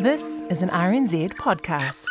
This 0.00 0.40
is 0.48 0.62
an 0.62 0.68
RNZ 0.68 1.34
podcast. 1.34 2.04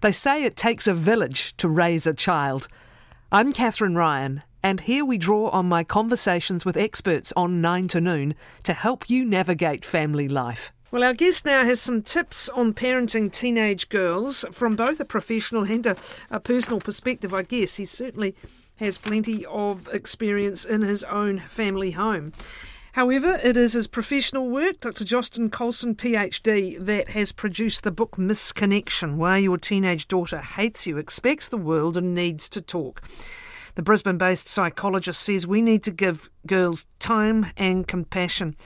They 0.00 0.12
say 0.12 0.44
it 0.44 0.54
takes 0.54 0.86
a 0.86 0.94
village 0.94 1.56
to 1.56 1.68
raise 1.68 2.06
a 2.06 2.14
child. 2.14 2.68
I'm 3.32 3.52
Kathryn 3.52 3.96
Ryan, 3.96 4.44
and 4.62 4.82
here 4.82 5.04
we 5.04 5.18
draw 5.18 5.48
on 5.48 5.66
my 5.66 5.82
conversations 5.82 6.64
with 6.64 6.76
experts 6.76 7.32
on 7.36 7.60
9 7.60 7.88
to 7.88 8.00
noon 8.00 8.36
to 8.62 8.74
help 8.74 9.10
you 9.10 9.24
navigate 9.24 9.84
family 9.84 10.28
life. 10.28 10.72
Well, 10.92 11.02
our 11.02 11.14
guest 11.14 11.44
now 11.44 11.64
has 11.64 11.80
some 11.80 12.00
tips 12.00 12.48
on 12.50 12.74
parenting 12.74 13.32
teenage 13.32 13.88
girls 13.88 14.44
from 14.52 14.76
both 14.76 15.00
a 15.00 15.04
professional 15.04 15.64
and 15.64 15.84
a, 15.84 15.96
a 16.30 16.38
personal 16.38 16.78
perspective, 16.78 17.34
I 17.34 17.42
guess. 17.42 17.74
He 17.74 17.84
certainly 17.84 18.36
has 18.76 18.98
plenty 18.98 19.44
of 19.46 19.88
experience 19.92 20.64
in 20.64 20.82
his 20.82 21.02
own 21.02 21.40
family 21.40 21.90
home. 21.90 22.32
However, 22.96 23.38
it 23.44 23.58
is 23.58 23.74
his 23.74 23.88
professional 23.88 24.48
work, 24.48 24.80
Dr. 24.80 25.04
Justin 25.04 25.50
Coulson, 25.50 25.94
PhD, 25.94 26.82
that 26.82 27.10
has 27.10 27.30
produced 27.30 27.82
the 27.82 27.90
book 27.90 28.12
Misconnection 28.12 29.16
Why 29.16 29.36
Your 29.36 29.58
Teenage 29.58 30.08
Daughter 30.08 30.38
Hates 30.38 30.86
You, 30.86 30.96
Expects 30.96 31.50
the 31.50 31.58
World, 31.58 31.98
and 31.98 32.14
Needs 32.14 32.48
to 32.48 32.62
Talk. 32.62 33.02
The 33.74 33.82
Brisbane 33.82 34.16
based 34.16 34.48
psychologist 34.48 35.20
says 35.20 35.46
we 35.46 35.60
need 35.60 35.82
to 35.82 35.90
give 35.90 36.30
girls 36.46 36.86
time 36.98 37.52
and 37.58 37.86
compassion. 37.86 38.56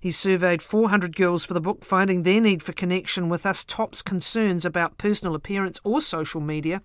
He 0.00 0.10
surveyed 0.10 0.62
400 0.62 1.14
girls 1.14 1.44
for 1.44 1.52
the 1.52 1.60
book, 1.60 1.84
finding 1.84 2.22
their 2.22 2.40
need 2.40 2.62
for 2.62 2.72
connection 2.72 3.28
with 3.28 3.44
us 3.44 3.64
tops 3.64 4.00
concerns 4.00 4.64
about 4.64 4.96
personal 4.96 5.34
appearance 5.34 5.78
or 5.84 6.00
social 6.00 6.40
media. 6.40 6.80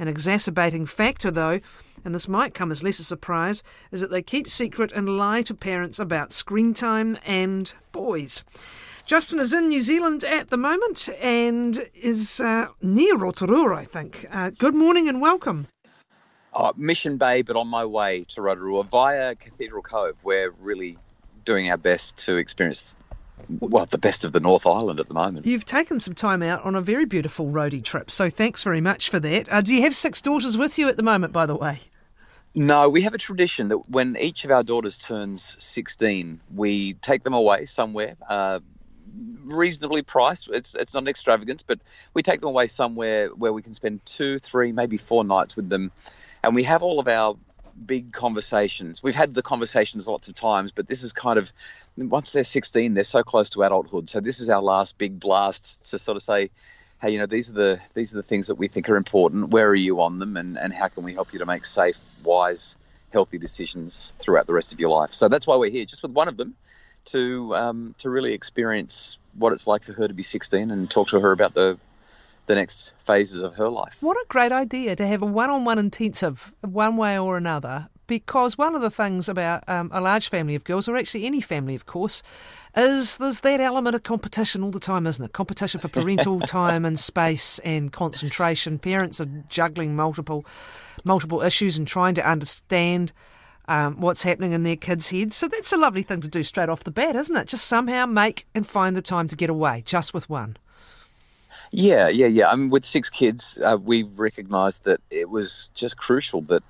An 0.00 0.08
exacerbating 0.08 0.84
factor, 0.84 1.30
though, 1.30 1.60
and 2.04 2.12
this 2.12 2.26
might 2.26 2.54
come 2.54 2.72
as 2.72 2.82
less 2.82 2.98
a 2.98 3.04
surprise, 3.04 3.62
is 3.92 4.00
that 4.00 4.10
they 4.10 4.20
keep 4.20 4.50
secret 4.50 4.90
and 4.90 5.16
lie 5.16 5.42
to 5.42 5.54
parents 5.54 6.00
about 6.00 6.32
screen 6.32 6.74
time 6.74 7.16
and 7.24 7.72
boys. 7.92 8.44
Justin 9.04 9.38
is 9.38 9.52
in 9.52 9.68
New 9.68 9.80
Zealand 9.80 10.24
at 10.24 10.50
the 10.50 10.56
moment 10.56 11.08
and 11.22 11.88
is 11.94 12.40
uh, 12.40 12.66
near 12.82 13.16
Rotorua, 13.16 13.76
I 13.76 13.84
think. 13.84 14.26
Uh, 14.32 14.50
good 14.50 14.74
morning 14.74 15.08
and 15.08 15.20
welcome. 15.20 15.68
Oh, 16.52 16.72
Mission 16.76 17.16
Bay, 17.16 17.42
but 17.42 17.54
on 17.54 17.68
my 17.68 17.84
way 17.84 18.24
to 18.30 18.42
Rotorua 18.42 18.82
via 18.82 19.36
Cathedral 19.36 19.82
Cove. 19.82 20.16
We're 20.24 20.50
really 20.58 20.98
doing 21.46 21.70
our 21.70 21.78
best 21.78 22.18
to 22.26 22.36
experience 22.36 22.94
well, 23.60 23.86
the 23.86 23.98
best 23.98 24.24
of 24.24 24.32
the 24.32 24.40
North 24.40 24.66
Island 24.66 25.00
at 25.00 25.08
the 25.08 25.14
moment. 25.14 25.46
You've 25.46 25.64
taken 25.64 26.00
some 26.00 26.14
time 26.14 26.42
out 26.42 26.64
on 26.64 26.74
a 26.74 26.80
very 26.80 27.04
beautiful 27.04 27.46
roadie 27.46 27.84
trip, 27.84 28.10
so 28.10 28.28
thanks 28.28 28.62
very 28.62 28.80
much 28.80 29.08
for 29.08 29.20
that. 29.20 29.50
Uh, 29.50 29.60
do 29.60 29.74
you 29.74 29.82
have 29.82 29.94
six 29.94 30.20
daughters 30.20 30.56
with 30.56 30.78
you 30.78 30.88
at 30.88 30.96
the 30.96 31.02
moment, 31.02 31.32
by 31.32 31.46
the 31.46 31.54
way? 31.54 31.80
No, 32.54 32.88
we 32.88 33.02
have 33.02 33.14
a 33.14 33.18
tradition 33.18 33.68
that 33.68 33.90
when 33.90 34.16
each 34.16 34.44
of 34.44 34.50
our 34.50 34.62
daughters 34.62 34.98
turns 34.98 35.56
16, 35.62 36.40
we 36.54 36.94
take 36.94 37.22
them 37.22 37.34
away 37.34 37.66
somewhere. 37.66 38.16
Uh, 38.26 38.60
reasonably 39.44 40.02
priced. 40.02 40.48
It's 40.48 40.74
it's 40.74 40.94
not 40.94 41.04
an 41.04 41.08
extravagance, 41.08 41.62
but 41.62 41.78
we 42.14 42.22
take 42.22 42.40
them 42.40 42.48
away 42.48 42.66
somewhere 42.66 43.28
where 43.28 43.52
we 43.52 43.62
can 43.62 43.74
spend 43.74 44.04
two, 44.04 44.38
three, 44.38 44.72
maybe 44.72 44.96
four 44.96 45.24
nights 45.24 45.56
with 45.56 45.68
them, 45.68 45.92
and 46.42 46.54
we 46.54 46.62
have 46.64 46.82
all 46.82 46.98
of 46.98 47.08
our 47.08 47.36
big 47.84 48.12
conversations. 48.12 49.02
We've 49.02 49.14
had 49.14 49.34
the 49.34 49.42
conversations 49.42 50.08
lots 50.08 50.28
of 50.28 50.34
times, 50.34 50.72
but 50.72 50.88
this 50.88 51.02
is 51.02 51.12
kind 51.12 51.38
of 51.38 51.52
once 51.96 52.32
they're 52.32 52.44
16, 52.44 52.94
they're 52.94 53.04
so 53.04 53.22
close 53.22 53.50
to 53.50 53.62
adulthood. 53.62 54.08
So 54.08 54.20
this 54.20 54.40
is 54.40 54.48
our 54.50 54.62
last 54.62 54.98
big 54.98 55.20
blast 55.20 55.90
to 55.90 55.98
sort 55.98 56.16
of 56.16 56.22
say, 56.22 56.50
hey, 57.00 57.10
you 57.10 57.18
know, 57.18 57.26
these 57.26 57.50
are 57.50 57.54
the 57.54 57.80
these 57.94 58.14
are 58.14 58.16
the 58.16 58.22
things 58.22 58.46
that 58.48 58.56
we 58.56 58.68
think 58.68 58.88
are 58.88 58.96
important. 58.96 59.50
Where 59.50 59.68
are 59.68 59.74
you 59.74 60.00
on 60.00 60.18
them, 60.18 60.36
and 60.36 60.58
and 60.58 60.72
how 60.72 60.88
can 60.88 61.04
we 61.04 61.12
help 61.14 61.32
you 61.32 61.40
to 61.40 61.46
make 61.46 61.64
safe, 61.64 61.98
wise, 62.24 62.76
healthy 63.12 63.38
decisions 63.38 64.12
throughout 64.18 64.46
the 64.46 64.54
rest 64.54 64.72
of 64.72 64.80
your 64.80 64.90
life? 64.90 65.12
So 65.12 65.28
that's 65.28 65.46
why 65.46 65.56
we're 65.56 65.70
here, 65.70 65.84
just 65.84 66.02
with 66.02 66.12
one 66.12 66.28
of 66.28 66.36
them, 66.36 66.54
to 67.06 67.54
um, 67.54 67.94
to 67.98 68.10
really 68.10 68.32
experience 68.32 69.18
what 69.34 69.52
it's 69.52 69.66
like 69.66 69.84
for 69.84 69.92
her 69.92 70.08
to 70.08 70.14
be 70.14 70.22
16 70.22 70.70
and 70.70 70.90
talk 70.90 71.08
to 71.08 71.20
her 71.20 71.32
about 71.32 71.54
the 71.54 71.78
the 72.46 72.54
next 72.54 72.94
phases 72.98 73.42
of 73.42 73.54
her 73.54 73.68
life. 73.68 73.98
What 74.00 74.16
a 74.16 74.24
great 74.28 74.52
idea 74.52 74.96
to 74.96 75.06
have 75.06 75.22
a 75.22 75.26
one 75.26 75.50
on 75.50 75.64
one 75.64 75.78
intensive, 75.78 76.52
one 76.62 76.96
way 76.96 77.18
or 77.18 77.36
another. 77.36 77.88
Because 78.06 78.56
one 78.56 78.76
of 78.76 78.82
the 78.82 78.90
things 78.90 79.28
about 79.28 79.68
um, 79.68 79.90
a 79.92 80.00
large 80.00 80.28
family 80.28 80.54
of 80.54 80.62
girls, 80.62 80.88
or 80.88 80.96
actually 80.96 81.26
any 81.26 81.40
family, 81.40 81.74
of 81.74 81.86
course, 81.86 82.22
is 82.76 83.16
there's 83.16 83.40
that 83.40 83.60
element 83.60 83.96
of 83.96 84.04
competition 84.04 84.62
all 84.62 84.70
the 84.70 84.78
time, 84.78 85.08
isn't 85.08 85.24
it? 85.24 85.32
Competition 85.32 85.80
for 85.80 85.88
parental 85.88 86.38
time 86.46 86.84
and 86.84 87.00
space 87.00 87.58
and 87.60 87.92
concentration. 87.92 88.78
Parents 88.78 89.20
are 89.20 89.26
juggling 89.48 89.96
multiple, 89.96 90.46
multiple 91.02 91.42
issues 91.42 91.76
and 91.76 91.88
trying 91.88 92.14
to 92.14 92.24
understand 92.24 93.12
um, 93.66 94.00
what's 94.00 94.22
happening 94.22 94.52
in 94.52 94.62
their 94.62 94.76
kids' 94.76 95.08
heads. 95.08 95.34
So 95.34 95.48
that's 95.48 95.72
a 95.72 95.76
lovely 95.76 96.02
thing 96.02 96.20
to 96.20 96.28
do 96.28 96.44
straight 96.44 96.68
off 96.68 96.84
the 96.84 96.92
bat, 96.92 97.16
isn't 97.16 97.36
it? 97.36 97.48
Just 97.48 97.66
somehow 97.66 98.06
make 98.06 98.46
and 98.54 98.64
find 98.64 98.96
the 98.96 99.02
time 99.02 99.26
to 99.26 99.36
get 99.36 99.50
away, 99.50 99.82
just 99.84 100.14
with 100.14 100.30
one. 100.30 100.56
Yeah, 101.72 102.08
yeah, 102.08 102.26
yeah. 102.26 102.48
I 102.48 102.54
mean, 102.54 102.70
with 102.70 102.84
six 102.84 103.10
kids, 103.10 103.58
uh, 103.62 103.76
we 103.80 104.04
recognised 104.04 104.84
that 104.84 105.00
it 105.10 105.28
was 105.28 105.70
just 105.74 105.96
crucial 105.96 106.42
that 106.42 106.62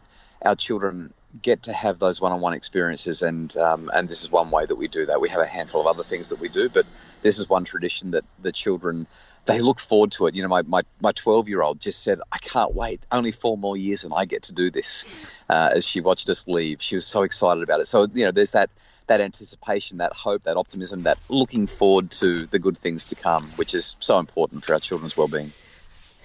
our 0.42 0.54
children 0.54 1.12
get 1.42 1.64
to 1.64 1.72
have 1.72 1.98
those 1.98 2.20
one-on-one 2.20 2.54
experiences, 2.54 3.22
and 3.22 3.54
um, 3.56 3.90
and 3.92 4.08
this 4.08 4.22
is 4.22 4.30
one 4.30 4.50
way 4.50 4.64
that 4.64 4.76
we 4.76 4.88
do 4.88 5.06
that. 5.06 5.20
We 5.20 5.28
have 5.28 5.40
a 5.40 5.46
handful 5.46 5.80
of 5.80 5.86
other 5.86 6.02
things 6.04 6.30
that 6.30 6.40
we 6.40 6.48
do, 6.48 6.68
but 6.68 6.86
this 7.22 7.38
is 7.38 7.48
one 7.48 7.64
tradition 7.64 8.12
that 8.12 8.24
the 8.40 8.52
children 8.52 9.06
they 9.44 9.60
look 9.60 9.78
forward 9.78 10.10
to 10.12 10.26
it. 10.26 10.34
You 10.34 10.42
know, 10.42 10.48
my 10.48 10.62
my 10.62 10.82
my 11.00 11.12
twelve 11.12 11.48
year 11.48 11.62
old 11.62 11.80
just 11.80 12.02
said, 12.02 12.20
"I 12.32 12.38
can't 12.38 12.74
wait. 12.74 13.00
Only 13.12 13.32
four 13.32 13.58
more 13.58 13.76
years, 13.76 14.04
and 14.04 14.12
I 14.14 14.24
get 14.24 14.44
to 14.44 14.52
do 14.52 14.70
this." 14.70 15.40
Uh, 15.48 15.70
as 15.74 15.86
she 15.86 16.00
watched 16.00 16.28
us 16.30 16.46
leave, 16.48 16.80
she 16.82 16.94
was 16.94 17.06
so 17.06 17.22
excited 17.22 17.62
about 17.62 17.80
it. 17.80 17.86
So 17.86 18.06
you 18.14 18.24
know, 18.24 18.32
there's 18.32 18.52
that 18.52 18.70
that 19.06 19.20
anticipation, 19.20 19.98
that 19.98 20.12
hope, 20.12 20.42
that 20.42 20.56
optimism, 20.56 21.02
that 21.04 21.18
looking 21.28 21.66
forward 21.66 22.10
to 22.12 22.46
the 22.46 22.58
good 22.58 22.78
things 22.78 23.04
to 23.06 23.14
come, 23.14 23.44
which 23.56 23.74
is 23.74 23.96
so 24.00 24.18
important 24.18 24.64
for 24.64 24.74
our 24.74 24.80
children's 24.80 25.16
well-being. 25.16 25.52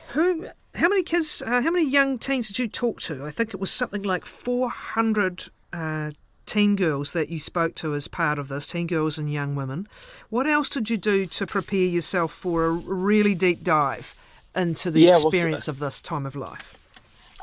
Who, 0.09 0.47
how 0.75 0.90
many 0.90 1.03
kids, 1.03 1.42
uh, 1.46 1.62
how 1.62 1.72
many 1.72 1.88
young 1.88 2.18
teens 2.18 2.47
did 2.47 2.59
you 2.59 2.68
talk 2.68 3.02
to? 3.02 3.25
I 3.25 3.31
think 3.31 3.53
it 3.53 3.59
was 3.59 3.72
something 3.72 4.03
like 4.03 4.25
400 4.25 5.50
uh, 5.72 6.12
teen 6.46 6.75
girls 6.75 7.14
that 7.14 7.30
you 7.30 7.40
spoke 7.40 7.75
to 7.75 7.96
as 7.96 8.08
part 8.08 8.38
of 8.38 8.50
this, 8.50 8.68
teen 8.68 8.88
girls 8.88 9.18
and 9.18 9.31
young 9.31 9.56
women. 9.56 9.88
What 10.30 10.48
else 10.48 10.68
did 10.68 10.90
you 10.90 10.98
do 10.98 11.25
to 11.28 11.48
prepare 11.48 11.86
yourself 11.86 12.34
for 12.34 12.66
a 12.66 12.72
really 12.72 13.36
deep 13.36 13.63
dive 13.63 14.13
into 14.56 14.92
the 14.92 15.02
yeah, 15.02 15.12
experience 15.12 15.68
well, 15.68 15.75
of 15.75 15.80
this 15.80 16.02
time 16.02 16.25
of 16.25 16.36
life? 16.36 16.81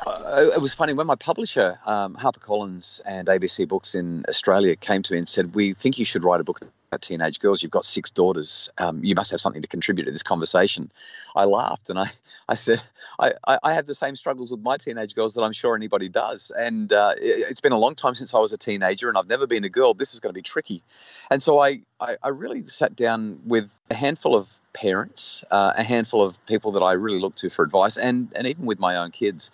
It 0.06 0.60
was 0.60 0.74
funny 0.74 0.94
when 0.94 1.06
my 1.06 1.16
publisher, 1.16 1.78
um, 1.86 2.16
HarperCollins 2.16 3.00
and 3.04 3.28
ABC 3.28 3.66
Books 3.66 3.94
in 3.94 4.24
Australia, 4.28 4.76
came 4.76 5.02
to 5.02 5.12
me 5.12 5.18
and 5.18 5.28
said, 5.28 5.54
"We 5.54 5.72
think 5.72 5.98
you 5.98 6.04
should 6.04 6.24
write 6.24 6.40
a 6.40 6.44
book 6.44 6.60
about 6.90 7.02
teenage 7.02 7.40
girls. 7.40 7.62
You've 7.62 7.72
got 7.72 7.84
six 7.84 8.10
daughters. 8.10 8.70
Um, 8.78 9.04
you 9.04 9.14
must 9.14 9.30
have 9.30 9.40
something 9.40 9.62
to 9.62 9.68
contribute 9.68 10.06
to 10.06 10.10
this 10.12 10.22
conversation." 10.22 10.90
I 11.34 11.44
laughed 11.44 11.90
and 11.90 11.98
I, 11.98 12.06
I 12.48 12.54
said, 12.54 12.82
I, 13.18 13.34
I, 13.62 13.74
have 13.74 13.86
the 13.86 13.94
same 13.94 14.16
struggles 14.16 14.50
with 14.50 14.60
my 14.60 14.76
teenage 14.76 15.14
girls 15.14 15.34
that 15.34 15.42
I'm 15.42 15.52
sure 15.52 15.76
anybody 15.76 16.08
does. 16.08 16.50
And 16.56 16.92
uh, 16.92 17.14
it, 17.16 17.46
has 17.48 17.60
been 17.60 17.72
a 17.72 17.78
long 17.78 17.94
time 17.94 18.14
since 18.14 18.34
I 18.34 18.38
was 18.38 18.52
a 18.52 18.58
teenager, 18.58 19.08
and 19.08 19.18
I've 19.18 19.28
never 19.28 19.46
been 19.46 19.64
a 19.64 19.68
girl. 19.68 19.94
This 19.94 20.14
is 20.14 20.20
going 20.20 20.32
to 20.32 20.38
be 20.38 20.42
tricky." 20.42 20.82
And 21.30 21.42
so 21.42 21.60
I, 21.60 21.80
I, 22.00 22.16
I 22.22 22.28
really 22.30 22.66
sat 22.66 22.96
down 22.96 23.40
with 23.46 23.74
a 23.90 23.94
handful 23.94 24.34
of 24.34 24.58
parents, 24.72 25.44
uh, 25.50 25.74
a 25.76 25.82
handful 25.82 26.22
of 26.24 26.44
people 26.46 26.72
that 26.72 26.82
I 26.82 26.92
really 26.92 27.20
look 27.20 27.34
to 27.36 27.50
for 27.50 27.64
advice, 27.64 27.98
and 27.98 28.32
and 28.34 28.46
even 28.46 28.66
with 28.66 28.78
my 28.78 28.96
own 28.96 29.10
kids 29.10 29.50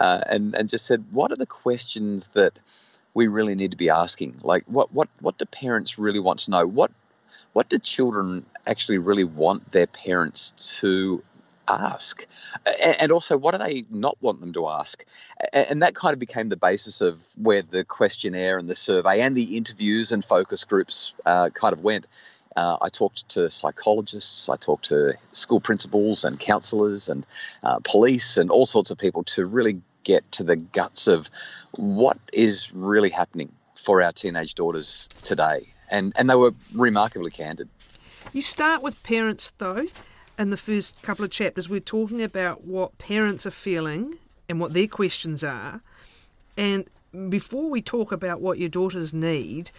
uh, 0.00 0.20
and 0.28 0.54
and 0.54 0.68
just 0.68 0.86
said, 0.86 1.04
what 1.10 1.32
are 1.32 1.36
the 1.36 1.46
questions 1.46 2.28
that 2.28 2.58
we 3.14 3.26
really 3.26 3.54
need 3.54 3.72
to 3.72 3.76
be 3.76 3.90
asking? 3.90 4.36
Like, 4.42 4.64
what 4.66 4.92
what 4.92 5.08
what 5.20 5.38
do 5.38 5.44
parents 5.44 5.98
really 5.98 6.20
want 6.20 6.40
to 6.40 6.50
know? 6.50 6.66
What 6.66 6.90
what 7.52 7.68
do 7.68 7.78
children 7.78 8.46
actually 8.66 8.98
really 8.98 9.24
want 9.24 9.70
their 9.70 9.86
parents 9.86 10.52
to 10.80 11.22
ask 11.68 12.26
and 12.82 13.12
also 13.12 13.36
what 13.36 13.52
do 13.52 13.58
they 13.58 13.84
not 13.88 14.16
want 14.20 14.40
them 14.40 14.52
to 14.52 14.68
ask 14.68 15.04
and 15.52 15.82
that 15.82 15.94
kind 15.94 16.12
of 16.12 16.18
became 16.18 16.48
the 16.48 16.56
basis 16.56 17.00
of 17.00 17.24
where 17.36 17.62
the 17.62 17.84
questionnaire 17.84 18.58
and 18.58 18.68
the 18.68 18.74
survey 18.74 19.20
and 19.20 19.36
the 19.36 19.56
interviews 19.56 20.10
and 20.10 20.24
focus 20.24 20.64
groups 20.64 21.14
uh, 21.24 21.50
kind 21.50 21.72
of 21.72 21.82
went 21.82 22.06
uh, 22.56 22.76
I 22.80 22.88
talked 22.88 23.28
to 23.30 23.50
psychologists, 23.50 24.48
I 24.48 24.56
talked 24.56 24.86
to 24.86 25.14
school 25.32 25.60
principals 25.60 26.24
and 26.24 26.38
counselors 26.38 27.08
and 27.08 27.24
uh, 27.62 27.80
police 27.84 28.36
and 28.36 28.50
all 28.50 28.66
sorts 28.66 28.90
of 28.90 28.98
people 28.98 29.22
to 29.24 29.46
really 29.46 29.80
get 30.04 30.30
to 30.32 30.44
the 30.44 30.56
guts 30.56 31.06
of 31.06 31.30
what 31.72 32.18
is 32.32 32.72
really 32.72 33.10
happening 33.10 33.52
for 33.76 34.02
our 34.02 34.12
teenage 34.12 34.54
daughters 34.54 35.08
today. 35.22 35.66
and 35.92 36.12
and 36.16 36.28
they 36.28 36.34
were 36.34 36.52
remarkably 36.74 37.30
candid. 37.30 37.68
You 38.32 38.42
start 38.42 38.82
with 38.82 39.02
parents 39.02 39.52
though. 39.58 39.86
In 40.38 40.50
the 40.50 40.56
first 40.56 41.00
couple 41.02 41.24
of 41.24 41.30
chapters, 41.30 41.68
we're 41.68 41.80
talking 41.80 42.22
about 42.22 42.64
what 42.64 42.96
parents 42.98 43.44
are 43.46 43.50
feeling 43.50 44.16
and 44.48 44.58
what 44.58 44.72
their 44.72 44.86
questions 44.86 45.44
are. 45.44 45.82
And 46.56 46.86
before 47.28 47.68
we 47.68 47.82
talk 47.82 48.10
about 48.12 48.40
what 48.40 48.58
your 48.58 48.70
daughters 48.70 49.12
need, 49.12 49.70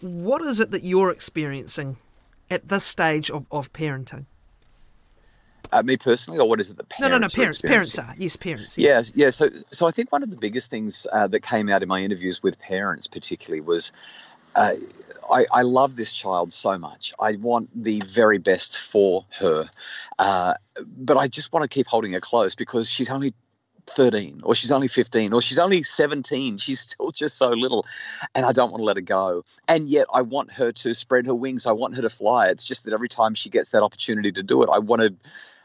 what 0.00 0.42
is 0.42 0.60
it 0.60 0.70
that 0.70 0.84
you're 0.84 1.10
experiencing 1.10 1.96
at 2.52 2.68
this 2.68 2.84
stage 2.84 3.30
of, 3.30 3.46
of 3.50 3.72
parenting? 3.72 4.26
Uh, 5.72 5.82
me 5.82 5.96
personally, 5.96 6.38
or 6.38 6.46
what 6.46 6.60
is 6.60 6.70
it 6.70 6.76
that 6.76 6.88
parents? 6.90 7.00
No, 7.00 7.16
no, 7.16 7.18
no. 7.18 7.26
are 7.26 7.30
Parents, 7.30 7.58
parents 7.58 7.98
are 7.98 8.14
yes, 8.18 8.36
parents. 8.36 8.76
Yeah, 8.76 9.02
yeah. 9.14 9.30
So, 9.30 9.48
so 9.70 9.86
I 9.86 9.90
think 9.90 10.12
one 10.12 10.22
of 10.22 10.30
the 10.30 10.36
biggest 10.36 10.70
things 10.70 11.06
uh, 11.10 11.28
that 11.28 11.40
came 11.40 11.70
out 11.70 11.82
in 11.82 11.88
my 11.88 12.00
interviews 12.00 12.42
with 12.42 12.58
parents, 12.58 13.08
particularly, 13.08 13.62
was 13.62 13.90
uh, 14.54 14.74
I, 15.30 15.46
I 15.50 15.62
love 15.62 15.96
this 15.96 16.12
child 16.12 16.52
so 16.52 16.76
much. 16.76 17.14
I 17.18 17.36
want 17.36 17.70
the 17.74 18.02
very 18.04 18.36
best 18.36 18.78
for 18.78 19.24
her, 19.38 19.70
uh, 20.18 20.54
but 20.84 21.16
I 21.16 21.28
just 21.28 21.54
want 21.54 21.62
to 21.62 21.68
keep 21.68 21.86
holding 21.86 22.12
her 22.12 22.20
close 22.20 22.54
because 22.54 22.90
she's 22.90 23.08
only 23.08 23.32
13 23.86 24.40
or 24.44 24.54
she's 24.54 24.72
only 24.72 24.88
15 24.88 25.32
or 25.32 25.42
she's 25.42 25.58
only 25.58 25.82
17 25.82 26.58
she's 26.58 26.80
still 26.80 27.10
just 27.10 27.36
so 27.36 27.50
little 27.50 27.84
and 28.34 28.46
i 28.46 28.52
don't 28.52 28.70
want 28.70 28.80
to 28.80 28.84
let 28.84 28.96
her 28.96 29.02
go. 29.02 29.44
And 29.68 29.88
yet 29.88 30.06
i 30.12 30.22
want 30.22 30.52
her 30.52 30.72
to 30.72 30.94
spread 30.94 31.26
her 31.26 31.34
wings. 31.34 31.66
I 31.66 31.72
want 31.72 31.96
her 31.96 32.02
to 32.02 32.10
fly. 32.10 32.46
It's 32.46 32.64
just 32.64 32.84
that 32.84 32.94
every 32.94 33.08
time 33.08 33.34
she 33.34 33.50
gets 33.50 33.70
that 33.70 33.82
opportunity 33.82 34.32
to 34.32 34.42
do 34.42 34.62
it 34.62 34.68
i 34.72 34.78
want 34.78 35.02
to 35.02 35.14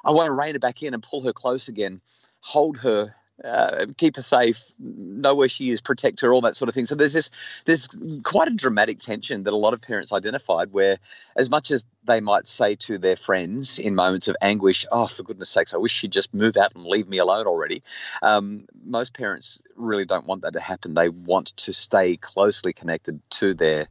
i 0.03 0.11
want 0.11 0.27
to 0.27 0.33
rein 0.33 0.53
her 0.53 0.59
back 0.59 0.83
in 0.83 0.93
and 0.93 1.03
pull 1.03 1.21
her 1.23 1.33
close 1.33 1.67
again 1.67 2.01
hold 2.41 2.77
her 2.77 3.15
uh, 3.43 3.85
keep 3.97 4.15
her 4.15 4.21
safe, 4.21 4.73
know 4.79 5.35
where 5.35 5.49
she 5.49 5.69
is, 5.69 5.81
protect 5.81 6.21
her, 6.21 6.33
all 6.33 6.41
that 6.41 6.55
sort 6.55 6.69
of 6.69 6.75
thing. 6.75 6.85
So 6.85 6.95
there's 6.95 7.13
this, 7.13 7.29
there's 7.65 7.87
quite 8.23 8.47
a 8.47 8.51
dramatic 8.51 8.99
tension 8.99 9.43
that 9.43 9.53
a 9.53 9.57
lot 9.57 9.73
of 9.73 9.81
parents 9.81 10.11
identified, 10.11 10.71
where 10.71 10.97
as 11.35 11.49
much 11.49 11.71
as 11.71 11.85
they 12.03 12.19
might 12.19 12.47
say 12.47 12.75
to 12.75 12.97
their 12.97 13.15
friends 13.15 13.79
in 13.79 13.95
moments 13.95 14.27
of 14.27 14.35
anguish, 14.41 14.85
"Oh, 14.91 15.07
for 15.07 15.23
goodness 15.23 15.49
sakes, 15.49 15.73
I 15.73 15.77
wish 15.77 15.91
she'd 15.91 16.11
just 16.11 16.33
move 16.33 16.57
out 16.57 16.73
and 16.75 16.85
leave 16.85 17.07
me 17.07 17.19
alone 17.19 17.45
already," 17.45 17.83
um, 18.21 18.67
most 18.83 19.13
parents 19.13 19.61
really 19.75 20.05
don't 20.05 20.25
want 20.25 20.41
that 20.41 20.53
to 20.53 20.59
happen. 20.59 20.93
They 20.93 21.09
want 21.09 21.47
to 21.57 21.73
stay 21.73 22.17
closely 22.17 22.73
connected 22.73 23.21
to 23.31 23.53
their 23.53 23.87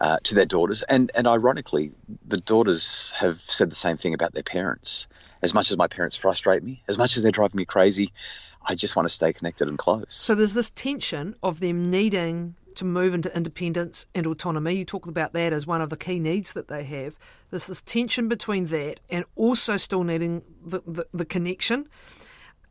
uh, 0.00 0.18
to 0.24 0.34
their 0.34 0.46
daughters. 0.46 0.82
And 0.82 1.10
and 1.14 1.26
ironically, 1.26 1.92
the 2.26 2.36
daughters 2.36 3.12
have 3.12 3.36
said 3.36 3.70
the 3.70 3.76
same 3.76 3.96
thing 3.96 4.14
about 4.14 4.34
their 4.34 4.42
parents. 4.42 5.08
As 5.42 5.54
much 5.54 5.70
as 5.70 5.76
my 5.76 5.88
parents 5.88 6.16
frustrate 6.16 6.62
me, 6.62 6.82
as 6.88 6.98
much 6.98 7.16
as 7.16 7.22
they're 7.22 7.32
driving 7.32 7.58
me 7.58 7.64
crazy, 7.64 8.12
I 8.66 8.74
just 8.74 8.96
want 8.96 9.06
to 9.06 9.14
stay 9.14 9.32
connected 9.32 9.68
and 9.68 9.78
close. 9.78 10.06
So 10.08 10.34
there's 10.34 10.54
this 10.54 10.70
tension 10.70 11.34
of 11.42 11.60
them 11.60 11.90
needing 11.90 12.56
to 12.76 12.84
move 12.84 13.14
into 13.14 13.34
independence 13.36 14.06
and 14.14 14.26
autonomy. 14.26 14.74
You 14.74 14.84
talk 14.84 15.06
about 15.06 15.32
that 15.32 15.52
as 15.52 15.66
one 15.66 15.80
of 15.80 15.90
the 15.90 15.96
key 15.96 16.18
needs 16.18 16.52
that 16.54 16.68
they 16.68 16.84
have. 16.84 17.16
There's 17.50 17.66
this 17.66 17.82
tension 17.82 18.28
between 18.28 18.66
that 18.66 19.00
and 19.08 19.24
also 19.36 19.76
still 19.76 20.04
needing 20.04 20.42
the, 20.64 20.82
the, 20.86 21.06
the 21.12 21.24
connection. 21.24 21.88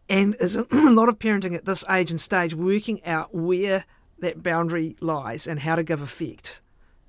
And 0.10 0.36
is 0.40 0.56
a 0.58 0.66
lot 0.72 1.10
of 1.10 1.20
parenting 1.20 1.56
at 1.56 1.66
this 1.66 1.86
age 1.90 2.12
and 2.12 2.20
stage 2.20 2.54
working 2.54 3.04
out 3.06 3.34
where 3.34 3.86
that 4.20 4.44
boundary 4.44 4.96
lies 5.00 5.48
and 5.48 5.60
how 5.60 5.76
to 5.76 5.84
give 5.84 6.02
effect 6.02 6.62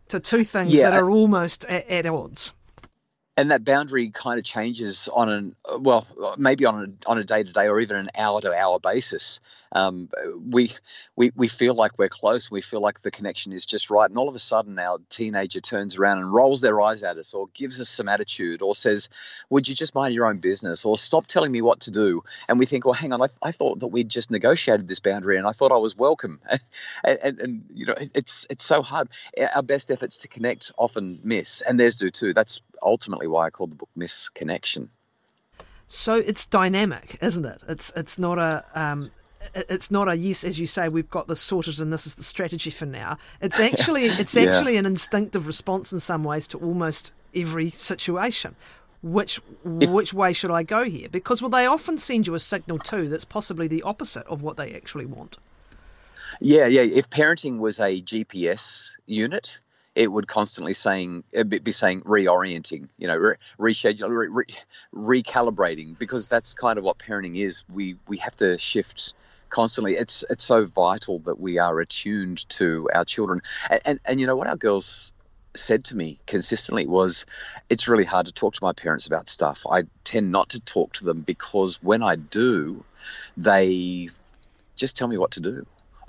to 0.09 0.21
two 0.21 0.45
things 0.45 0.75
Yeah, 0.75 0.91
that 0.91 1.01
are 1.01 1.11
almost 1.11 1.65
at, 1.67 1.89
at 1.89 2.07
odds. 2.07 2.53
And 3.37 3.51
that 3.51 3.65
boundary 3.65 4.11
kind 4.11 4.39
of 4.39 4.45
changes 4.45 5.09
on 5.13 5.29
an 5.29 5.57
well 5.81 6.07
maybe 6.39 6.65
on 6.65 6.97
a 7.07 7.11
on 7.11 7.19
a 7.19 7.25
day 7.25 7.43
to 7.43 7.53
day 7.53 7.69
or 7.69 7.81
even 7.81 7.97
an 7.97 8.11
hour 8.17 8.41
to 8.41 8.53
hour 8.53 8.79
basis 8.79 9.41
um, 9.75 10.09
we 10.49 10.71
we 11.17 11.33
we 11.35 11.49
feel 11.49 11.75
like 11.75 11.99
we're 11.99 12.09
close. 12.09 12.51
We 12.51 12.61
feel 12.61 12.81
like 12.81 13.01
the 13.01 13.11
connection 13.11 13.53
is 13.53 13.67
just 13.67 13.91
right. 13.91 14.09
And 14.09 14.17
all 14.19 14.29
of 14.29 14.37
a 14.37 14.39
sudden 14.39 14.79
our 14.79 14.99
teenager 15.09 15.61
turns 15.61 15.97
around 15.97 16.19
and 16.19 16.33
rolls 16.33 16.61
their 16.61 16.81
eyes 16.81 17.03
at 17.03 17.19
us 17.19 17.35
or 17.35 17.49
gives 17.55 17.81
us 17.81 17.89
some 17.89 18.09
attitude 18.09 18.63
or 18.63 18.75
says 18.75 19.09
would 19.51 19.69
you 19.69 19.75
just 19.75 19.95
mind 19.95 20.15
your 20.15 20.27
own 20.27 20.39
business? 20.39 20.85
or 20.85 20.97
stop 20.97 21.27
telling 21.27 21.51
me 21.53 21.61
what 21.61 21.81
to 21.81 21.91
do. 21.91 22.23
And 22.49 22.59
we 22.59 22.67
think 22.67 22.85
well 22.85 22.95
hang 22.95 23.13
on. 23.13 23.21
I, 23.21 23.27
I 23.43 23.51
thought 23.53 23.81
that 23.81 23.89
we'd 23.89 24.09
just 24.09 24.31
negotiated 24.31 24.87
this 24.89 25.01
boundary 25.01 25.37
and 25.39 25.47
i 25.47 25.53
thought 25.53 25.73
i 25.73 25.77
was 25.77 25.97
welcome. 25.97 26.41
And, 27.05 27.19
and, 27.23 27.41
and 27.41 27.65
you 27.75 27.87
know 27.87 27.95
it- 27.95 28.13
it's 28.15 28.47
it's 28.49 28.65
so 28.65 28.81
hard. 28.83 29.09
Our 29.55 29.63
best 29.63 29.91
efforts 29.91 30.19
to 30.19 30.29
connect 30.29 30.73
often 30.79 31.21
miss 31.25 31.63
and 31.63 31.79
theirs 31.81 31.97
do 31.97 32.11
too. 32.11 32.33
That's 32.33 32.63
ultimately 32.83 33.27
why 33.27 33.47
i 33.47 33.51
called 33.51 33.73
the 33.73 33.77
book 33.77 33.89
miss 33.97 34.29
connection 34.29 34.91
So 35.87 36.15
it's 36.15 36.47
dynamic, 36.47 37.19
isn't 37.21 37.45
it? 37.45 37.63
It's 37.69 37.93
it's 37.97 38.19
not 38.19 38.39
a 38.39 38.65
um, 38.75 39.11
it's 39.55 39.91
not 39.91 40.09
a 40.09 40.17
yes, 40.17 40.45
as 40.45 40.59
you 40.59 40.67
say, 40.67 40.89
we've 40.89 41.11
got 41.11 41.29
this 41.29 41.41
sorted 41.41 41.81
and 41.81 41.93
this 41.93 42.07
is 42.07 42.15
the 42.15 42.23
strategy 42.23 42.71
for 42.71 42.87
now. 42.87 43.19
It's 43.41 43.61
actually 43.71 44.07
it's 44.07 44.35
Yeah. 44.35 44.51
actually 44.51 44.77
an 44.77 44.87
instinctive 44.87 45.47
response 45.47 45.93
in 45.93 46.01
some 46.01 46.25
ways 46.25 46.47
to 46.49 46.59
almost 46.59 47.13
every 47.35 47.71
situation. 47.71 48.57
Which 49.03 49.37
which 49.65 50.15
way 50.15 50.33
should 50.33 50.51
I 50.51 50.63
go 50.63 50.85
here? 50.85 51.09
Because 51.11 51.43
well, 51.43 51.51
they 51.51 51.67
often 51.67 51.99
send 51.99 52.27
you 52.27 52.35
a 52.35 52.41
signal 52.41 52.79
too 52.79 53.09
that's 53.09 53.27
possibly 53.27 53.69
the 53.69 53.83
opposite 53.83 54.27
of 54.29 54.41
what 54.41 54.57
they 54.57 54.73
actually 54.75 55.05
want. 55.07 55.37
Yeah, 56.41 56.67
yeah. 56.67 56.83
If 56.83 57.11
parenting 57.11 57.59
was 57.59 57.79
a 57.81 58.01
GPS 58.01 58.91
unit, 59.07 59.61
it 59.95 60.11
would 60.11 60.27
constantly 60.27 60.73
saying 60.73 61.23
uh, 61.39 61.45
be- 61.45 61.59
be 61.59 61.71
saying 61.71 62.01
reorienting, 62.01 62.89
you 62.99 63.07
know, 63.07 63.17
re- 63.17 63.37
reschedule, 63.61 64.09
re- 64.09 64.29
re- 64.29 64.47
recalibrating, 65.23 65.97
because 65.99 66.27
that's 66.27 66.55
kind 66.55 66.79
of 66.79 66.85
what 66.85 66.99
parenting 66.99 67.37
is. 67.37 67.65
We 67.73 67.97
we 68.09 68.17
have 68.19 68.35
to 68.37 68.59
shift 68.59 69.13
constantly. 69.51 69.95
It's 69.95 70.25
it's 70.31 70.45
so 70.45 70.65
vital 70.67 71.19
that 71.21 71.41
we 71.41 71.59
are 71.59 71.81
attuned 71.81 72.49
to 72.51 72.89
our 72.95 73.05
children, 73.05 73.43
and 73.71 73.81
and, 73.85 74.01
and 74.05 74.21
you 74.21 74.27
know 74.27 74.37
what 74.37 74.49
our 74.49 74.57
girls 74.57 75.13
said 75.57 75.85
to 75.85 75.97
me 75.97 76.19
consistently 76.27 76.85
was 76.85 77.27
it's 77.71 77.87
really 77.87 78.05
hard 78.05 78.27
to 78.27 78.33
talk 78.33 78.55
to 78.55 78.65
my 78.65 78.73
parents 78.73 79.07
about 79.07 79.29
stuff. 79.29 79.65
I 79.71 79.85
tend 80.03 80.33
not 80.33 80.49
to 80.51 80.61
talk 80.61 80.95
to 80.95 81.05
them 81.05 81.21
because 81.21 81.81
when 81.81 82.03
I 82.03 82.17
do, 82.17 82.85
they 83.37 84.09
just 84.75 84.97
tell 84.97 85.07
me 85.07 85.17
what 85.17 85.31
to 85.33 85.41
do 85.41 85.65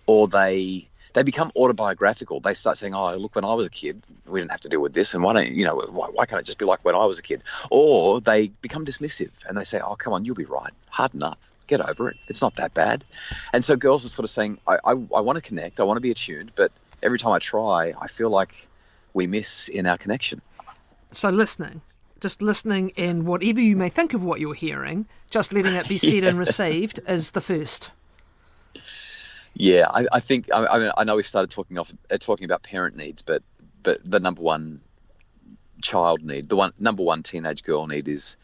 or 0.07 0.27
they 0.27 0.87
they 1.13 1.23
become 1.23 1.51
autobiographical. 1.55 2.41
They 2.41 2.53
start 2.53 2.77
saying, 2.77 2.93
"Oh, 2.93 3.15
look, 3.15 3.35
when 3.35 3.45
I 3.45 3.53
was 3.53 3.67
a 3.67 3.69
kid, 3.69 4.03
we 4.27 4.39
didn't 4.39 4.51
have 4.51 4.61
to 4.61 4.69
deal 4.69 4.81
with 4.81 4.93
this, 4.93 5.13
and 5.13 5.23
why 5.23 5.33
don't 5.33 5.51
you 5.51 5.63
know? 5.63 5.75
Why, 5.75 6.07
why 6.07 6.25
can't 6.25 6.41
it 6.41 6.45
just 6.45 6.57
be 6.57 6.65
like 6.65 6.83
when 6.83 6.95
I 6.95 7.05
was 7.05 7.19
a 7.19 7.23
kid?" 7.23 7.41
Or 7.71 8.19
they 8.21 8.47
become 8.61 8.85
dismissive 8.85 9.31
and 9.47 9.57
they 9.57 9.63
say, 9.63 9.79
"Oh, 9.79 9.95
come 9.95 10.13
on, 10.13 10.25
you'll 10.25 10.35
be 10.35 10.45
right. 10.45 10.73
Harden 10.89 11.23
up, 11.23 11.39
get 11.67 11.81
over 11.81 12.09
it. 12.09 12.17
It's 12.27 12.41
not 12.41 12.55
that 12.57 12.73
bad." 12.73 13.03
And 13.53 13.63
so 13.63 13.75
girls 13.75 14.05
are 14.05 14.09
sort 14.09 14.23
of 14.23 14.29
saying, 14.29 14.59
"I 14.67 14.75
I, 14.83 14.91
I 14.91 15.21
want 15.21 15.35
to 15.37 15.41
connect. 15.41 15.79
I 15.79 15.83
want 15.83 15.97
to 15.97 16.01
be 16.01 16.11
attuned, 16.11 16.51
but 16.55 16.71
every 17.03 17.19
time 17.19 17.33
I 17.33 17.39
try, 17.39 17.93
I 17.99 18.07
feel 18.07 18.29
like 18.29 18.67
we 19.13 19.27
miss 19.27 19.67
in 19.67 19.85
our 19.85 19.97
connection." 19.97 20.41
So 21.11 21.29
listening, 21.29 21.81
just 22.19 22.41
listening, 22.41 22.91
and 22.97 23.25
whatever 23.25 23.59
you 23.59 23.75
may 23.75 23.89
think 23.89 24.13
of 24.13 24.23
what 24.23 24.39
you're 24.39 24.53
hearing, 24.53 25.07
just 25.29 25.53
letting 25.53 25.73
it 25.73 25.87
be 25.87 25.97
said 26.09 26.23
and 26.23 26.37
received 26.37 26.99
is 27.07 27.31
the 27.31 27.41
first. 27.41 27.91
Yeah, 29.55 29.87
I, 29.89 30.05
I 30.11 30.19
think 30.19 30.51
I, 30.51 30.65
I, 30.65 30.79
mean, 30.79 30.91
I 30.97 31.03
know 31.05 31.15
we 31.15 31.23
started 31.23 31.49
talking 31.49 31.77
off 31.77 31.93
uh, 32.11 32.17
talking 32.17 32.45
about 32.45 32.63
parent 32.63 32.97
needs, 32.97 33.21
but 33.21 33.41
but 33.83 33.99
the 34.03 34.19
number 34.19 34.41
one 34.41 34.81
child 35.81 36.23
need, 36.23 36.49
the 36.49 36.57
one 36.57 36.73
number 36.77 37.03
one 37.03 37.23
teenage 37.23 37.63
girl 37.63 37.87
need 37.87 38.07
is 38.07 38.35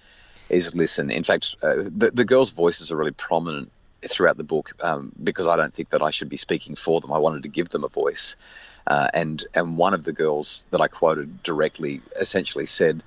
is 0.51 0.75
listen. 0.75 1.09
In 1.09 1.23
fact, 1.23 1.55
uh, 1.63 1.75
the 1.77 2.11
the 2.13 2.25
girls' 2.25 2.51
voices 2.51 2.91
are 2.91 2.97
really 2.97 3.11
prominent 3.11 3.71
throughout 4.07 4.37
the 4.37 4.43
book 4.43 4.73
um, 4.83 5.11
because 5.23 5.47
I 5.47 5.55
don't 5.55 5.73
think 5.73 5.91
that 5.91 6.01
I 6.01 6.09
should 6.09 6.29
be 6.29 6.37
speaking 6.37 6.75
for 6.75 7.01
them. 7.01 7.13
I 7.13 7.19
wanted 7.19 7.43
to 7.43 7.49
give 7.49 7.69
them 7.69 7.83
a 7.83 7.87
voice, 7.87 8.35
uh, 8.87 9.07
and 9.13 9.43
and 9.53 9.77
one 9.77 9.93
of 9.93 10.03
the 10.03 10.13
girls 10.13 10.65
that 10.71 10.81
I 10.81 10.87
quoted 10.87 11.43
directly 11.43 12.01
essentially 12.19 12.65
said. 12.65 13.03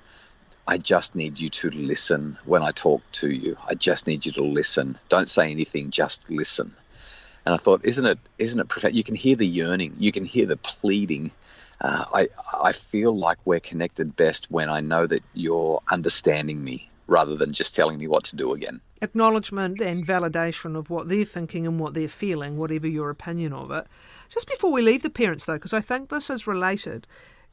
I 0.67 0.79
just 0.79 1.13
need 1.13 1.39
you 1.39 1.49
to 1.49 1.69
listen 1.69 2.39
when 2.43 2.63
I 2.63 2.71
talk 2.71 3.03
to 3.21 3.29
you. 3.29 3.55
I 3.69 3.75
just 3.75 4.07
need 4.07 4.25
you 4.25 4.31
to 4.31 4.41
listen. 4.41 4.97
Don't 5.09 5.29
say 5.29 5.51
anything, 5.51 5.91
just 5.91 6.27
listen. 6.27 6.73
And 7.45 7.53
I 7.53 7.57
thought, 7.57 7.81
isn't 7.85 8.03
it, 8.03 8.17
isn't 8.39 8.59
it 8.59 8.67
profound? 8.67 8.95
You 8.95 9.03
can 9.03 9.13
hear 9.13 9.35
the 9.35 9.45
yearning, 9.45 9.95
you 9.99 10.11
can 10.11 10.25
hear 10.25 10.47
the 10.47 10.57
pleading. 10.57 11.29
Uh, 11.79 12.05
I, 12.11 12.27
I 12.63 12.71
feel 12.71 13.15
like 13.15 13.37
we're 13.45 13.59
connected 13.59 14.15
best 14.15 14.49
when 14.49 14.67
I 14.67 14.79
know 14.79 15.05
that 15.05 15.21
you're 15.35 15.81
understanding 15.91 16.63
me 16.63 16.89
rather 17.07 17.35
than 17.35 17.53
just 17.53 17.75
telling 17.75 17.97
me 17.97 18.07
what 18.07 18.23
to 18.25 18.35
do 18.35 18.53
again. 18.53 18.81
acknowledgement 19.01 19.81
and 19.81 20.05
validation 20.05 20.75
of 20.75 20.89
what 20.89 21.07
they're 21.09 21.25
thinking 21.25 21.67
and 21.67 21.79
what 21.79 21.93
they're 21.93 22.07
feeling, 22.07 22.57
whatever 22.57 22.87
your 22.87 23.09
opinion 23.09 23.53
of 23.53 23.71
it. 23.71 23.85
Just 24.29 24.47
before 24.47 24.71
we 24.71 24.81
leave 24.81 25.03
the 25.03 25.09
parents, 25.09 25.45
though, 25.45 25.53
because 25.53 25.73
I 25.73 25.81
think 25.81 26.09
this 26.09 26.29
is 26.29 26.47
related, 26.47 27.05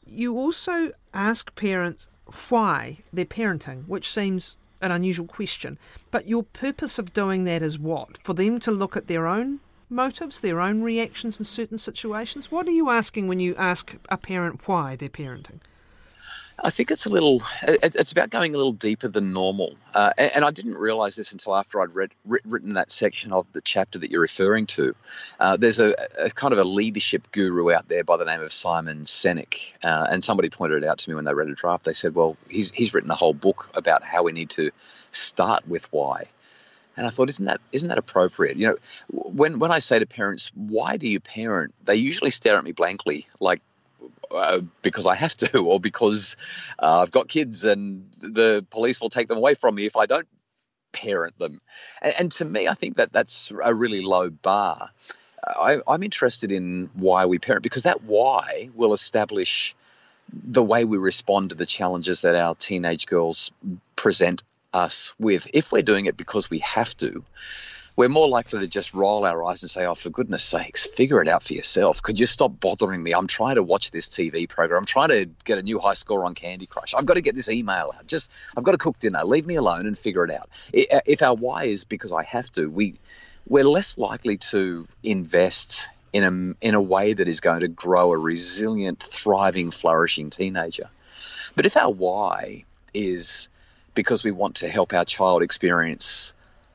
you 0.07 0.37
also 0.39 0.93
ask 1.13 1.55
parents 1.55 2.09
why 2.49 2.99
they're 3.13 3.25
parenting, 3.25 3.87
which 3.87 4.11
seems 4.11 4.57
an 4.81 4.91
unusual 4.91 5.27
question. 5.27 5.79
But 6.11 6.27
your 6.27 6.43
purpose 6.43 6.99
of 6.99 7.13
doing 7.13 7.45
that 7.45 7.63
is 7.63 7.79
what? 7.79 8.19
For 8.25 8.35
them 8.35 8.59
to 8.61 8.71
look 8.71 8.97
at 8.97 9.07
their 9.07 9.27
own 9.27 9.61
motives, 9.93 10.41
their 10.41 10.61
own 10.61 10.83
reactions 10.83 11.39
in 11.39 11.45
certain 11.45 11.79
situations? 11.79 12.51
What 12.51 12.67
are 12.67 12.73
you 12.73 12.91
asking 12.91 13.29
when 13.29 13.41
you 13.41 13.55
ask 13.57 13.97
a 14.09 14.17
parent 14.17 14.67
why 14.67 14.97
they're 14.97 15.09
parenting? 15.09 15.61
I 16.59 16.71
think 16.71 16.91
it's 16.91 17.07
a 17.07 17.09
little. 17.09 17.43
It's 17.63 18.13
about 18.13 18.31
going 18.31 18.55
a 18.55 18.57
little 18.57 18.73
deeper 18.73 19.09
than 19.09 19.33
normal, 19.33 19.75
uh, 19.95 20.13
and, 20.17 20.45
I 20.45 20.51
didn't 20.51 20.75
realize 20.75 21.17
this 21.17 21.33
until 21.33 21.57
after 21.57 21.81
I'd 21.81 21.95
read 21.95 22.11
written 22.25 22.75
that 22.75 22.91
section 22.91 23.33
of 23.33 23.47
the 23.53 23.61
chapter 23.61 23.99
that 23.99 24.11
you're 24.11 24.21
referring 24.21 24.67
to. 24.67 24.95
Uh, 25.41 25.57
there's 25.57 25.81
a, 25.81 25.95
a, 26.19 26.31
kind 26.31 26.53
of 26.53 26.59
a 26.59 26.65
leadership 26.65 27.31
guru 27.33 27.73
out 27.73 27.89
there 27.89 28.05
by 28.05 28.17
the 28.17 28.25
name 28.25 28.41
of 28.43 28.53
Simon 28.53 29.05
Sinek, 29.05 29.75
uh, 29.83 30.07
and 30.11 30.23
somebody 30.23 30.51
pointed 30.51 30.83
it 30.83 30.89
out 30.89 30.99
to 30.99 31.11
me 31.11 31.15
when 31.15 31.25
they 31.25 31.35
read 31.35 31.49
a 31.49 31.55
draft. 31.55 31.85
They 31.85 31.93
said, 31.93 32.15
"Well, 32.15 32.37
he's 32.49 32.71
he's 32.71 32.95
written 32.95 33.11
a 33.11 33.17
whole 33.17 33.35
book 33.35 33.71
about 33.75 34.05
how 34.05 34.23
we 34.23 34.33
need 34.33 34.51
to 34.51 34.71
start 35.11 35.67
with 35.67 35.91
why." 35.93 36.27
And 36.97 37.07
I 37.07 37.11
thought, 37.11 37.29
isn't 37.29 37.47
that 37.47 37.61
isn't 37.73 37.89
that 37.89 37.99
appropriate? 37.99 38.57
You 38.57 38.69
know, 38.69 38.77
when 39.11 39.59
when 39.59 39.71
I 39.71 39.79
say 39.79 39.99
to 39.99 40.07
parents, 40.07 40.53
"Why 40.55 40.97
do 40.97 41.09
you 41.09 41.21
parent?" 41.21 41.75
They 41.85 41.97
usually 41.97 42.31
stare 42.31 42.57
at 42.57 42.65
me 42.65 42.73
blankly, 42.73 43.27
like 43.41 43.63
uh, 44.31 44.61
because 44.83 45.07
I 45.07 45.15
have 45.15 45.37
to, 45.39 45.59
or 45.65 45.81
because 45.81 46.37
uh, 46.79 47.01
I've 47.01 47.11
got 47.11 47.29
kids 47.29 47.65
and 47.65 48.11
the 48.21 48.67
police 48.71 49.01
will 49.01 49.11
take 49.11 49.29
them 49.29 49.39
away 49.39 49.55
from 49.55 49.75
me 49.75 49.87
if 49.87 49.97
I 49.97 50.07
don't 50.07 50.29
parent 50.93 51.39
them. 51.39 51.61
And, 52.01 52.15
and 52.19 52.33
to 52.33 52.45
me, 52.45 52.69
I 52.69 52.75
think 52.75 52.97
that 52.97 53.13
that's 53.13 53.51
a 53.51 53.75
really 53.75 54.03
low 54.03 54.31
bar. 54.31 54.91
I, 55.45 55.79
I'm 55.89 56.03
interested 56.03 56.53
in 56.53 56.91
why 56.95 57.27
we 57.27 57.39
parent 57.39 57.63
because 57.63 57.83
that 57.83 58.05
why 58.05 58.71
will 58.75 58.95
establish 58.95 59.75
the 60.33 60.63
way 60.63 60.85
we 60.85 60.99
respond 60.99 61.51
to 61.51 61.57
the 61.57 61.67
challenges 61.67 62.23
that 62.23 62.37
our 62.37 62.55
teenage 62.55 63.07
girls 63.07 63.51
present 63.97 64.43
us 64.73 65.13
with. 65.19 65.49
If 65.53 65.73
we're 65.73 65.83
doing 65.83 66.07
it 66.07 66.17
because 66.17 66.49
we 66.49 66.61
have 66.61 66.97
to, 66.99 67.25
we're 67.95 68.09
more 68.09 68.29
likely 68.29 68.61
to 68.61 68.67
just 68.67 68.95
roll 68.95 69.27
our 69.27 69.45
eyes 69.45 69.63
and 69.63 69.71
say, 69.71 69.85
oh, 69.85 69.95
for 69.95 70.11
goodness 70.11 70.43
sakes, 70.43 70.87
figure 70.87 71.21
it 71.21 71.29
out 71.29 71.43
for 71.43 71.53
yourself. 71.53 72.03
Could 72.03 72.19
you 72.19 72.27
stop 72.27 72.59
bothering 72.59 73.03
me? 73.03 73.13
I'm 73.13 73.27
trying 73.27 73.57
to 73.57 73.63
watch 73.63 73.91
this 73.91 74.09
TV 74.09 74.49
program. 74.49 74.79
I'm 74.79 74.87
trying 74.87 75.11
to 75.11 75.27
get 75.45 75.59
a 75.59 75.63
new 75.63 75.79
high 75.79 75.95
score 75.95 76.25
on 76.25 76.35
Candy 76.35 76.67
Crush. 76.67 76.95
I've 76.95 77.05
got 77.05 77.15
to 77.15 77.21
get 77.21 77.35
this 77.35 77.51
email 77.51 77.93
out. 77.95 78.07
Just, 78.07 78.31
I've 78.57 78.65
got 78.65 78.73
to 78.73 78.79
cook 78.79 78.99
dinner. 78.99 79.25
Leave 79.25 79.47
me 79.47 79.57
alone 79.57 79.87
and 79.87 79.99
figure 79.99 80.25
it 80.25 80.31
out. 80.31 80.49
Uh, 80.69 81.01
if 81.05 81.23
our 81.23 81.35
why 81.35 81.65
is 81.65 81.85
because 81.85 82.13
I 82.13 82.23
have 82.25 82.51
to, 82.53 82.67
we, 82.67 82.95
we're 83.47 83.65
less 83.65 83.99
likely 83.99 84.39
to 84.39 84.89
invest 85.03 85.87
in 86.15 86.25
a, 86.25 86.67
in 86.67 86.75
a 86.75 86.81
way 86.81 87.13
that 87.13 87.29
is 87.29 87.41
going 87.41 87.61
to 87.61 87.69
grow 87.69 88.13
a 88.13 88.19
resilient, 88.19 89.03
thriving, 89.03 89.71
flourishing 89.71 90.31
teenager. 90.31 90.89
But 91.55 91.67
if 91.67 91.77
our 91.77 91.91
why 91.91 92.65
is 92.95 93.51
because 93.95 94.25
we 94.25 94.31
want 94.31 94.57
to 94.57 94.69
help 94.69 94.95
our 94.95 95.05
child 95.05 95.43
experience 95.43 96.33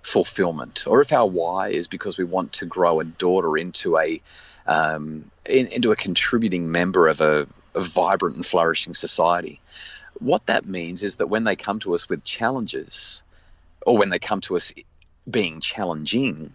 fulfillment, 0.08 0.88
or 0.88 1.02
if 1.02 1.12
our 1.12 1.28
why 1.28 1.68
is 1.68 1.90
because 1.90 2.18
we 2.18 2.24
want 2.24 2.54
to 2.54 2.66
grow 2.66 3.02
a 3.02 3.04
daughter 3.04 3.58
into 3.58 3.98
a 3.98 4.22
um, 4.66 5.30
in, 5.46 5.68
into 5.68 5.92
a 5.92 5.98
contributing 5.98 6.72
member 6.72 7.10
of 7.10 7.20
a, 7.20 7.46
a 7.76 7.82
vibrant 7.82 8.38
and 8.38 8.46
flourishing 8.46 8.94
society. 8.94 9.60
What 10.20 10.46
that 10.46 10.66
means 10.66 11.04
is 11.04 11.18
that 11.18 11.28
when 11.28 11.44
they 11.44 11.58
come 11.58 11.80
to 11.80 11.94
us 11.94 12.08
with 12.08 12.24
challenges, 12.24 13.22
or 13.86 13.98
when 13.98 14.10
they 14.10 14.18
come 14.18 14.40
to 14.42 14.56
us 14.56 14.74
being 15.30 15.60
challenging, 15.60 16.54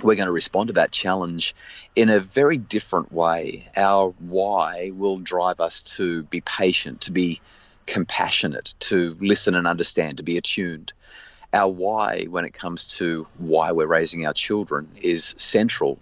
we're 0.00 0.14
going 0.14 0.26
to 0.26 0.32
respond 0.32 0.68
to 0.68 0.74
that 0.74 0.92
challenge 0.92 1.56
in 1.96 2.08
a 2.08 2.20
very 2.20 2.56
different 2.56 3.10
way. 3.10 3.66
Our 3.76 4.10
why 4.20 4.92
will 4.94 5.18
drive 5.18 5.58
us 5.58 5.82
to 5.96 6.22
be 6.22 6.40
patient, 6.40 7.00
to 7.02 7.12
be 7.12 7.40
compassionate, 7.84 8.74
to 8.78 9.16
listen 9.18 9.56
and 9.56 9.66
understand, 9.66 10.18
to 10.18 10.22
be 10.22 10.38
attuned 10.38 10.92
our 11.56 11.68
why 11.68 12.24
when 12.24 12.44
it 12.44 12.52
comes 12.52 12.86
to 12.98 13.26
why 13.38 13.72
we're 13.72 13.86
raising 13.86 14.26
our 14.26 14.34
children 14.34 14.88
is 15.00 15.34
central 15.38 15.98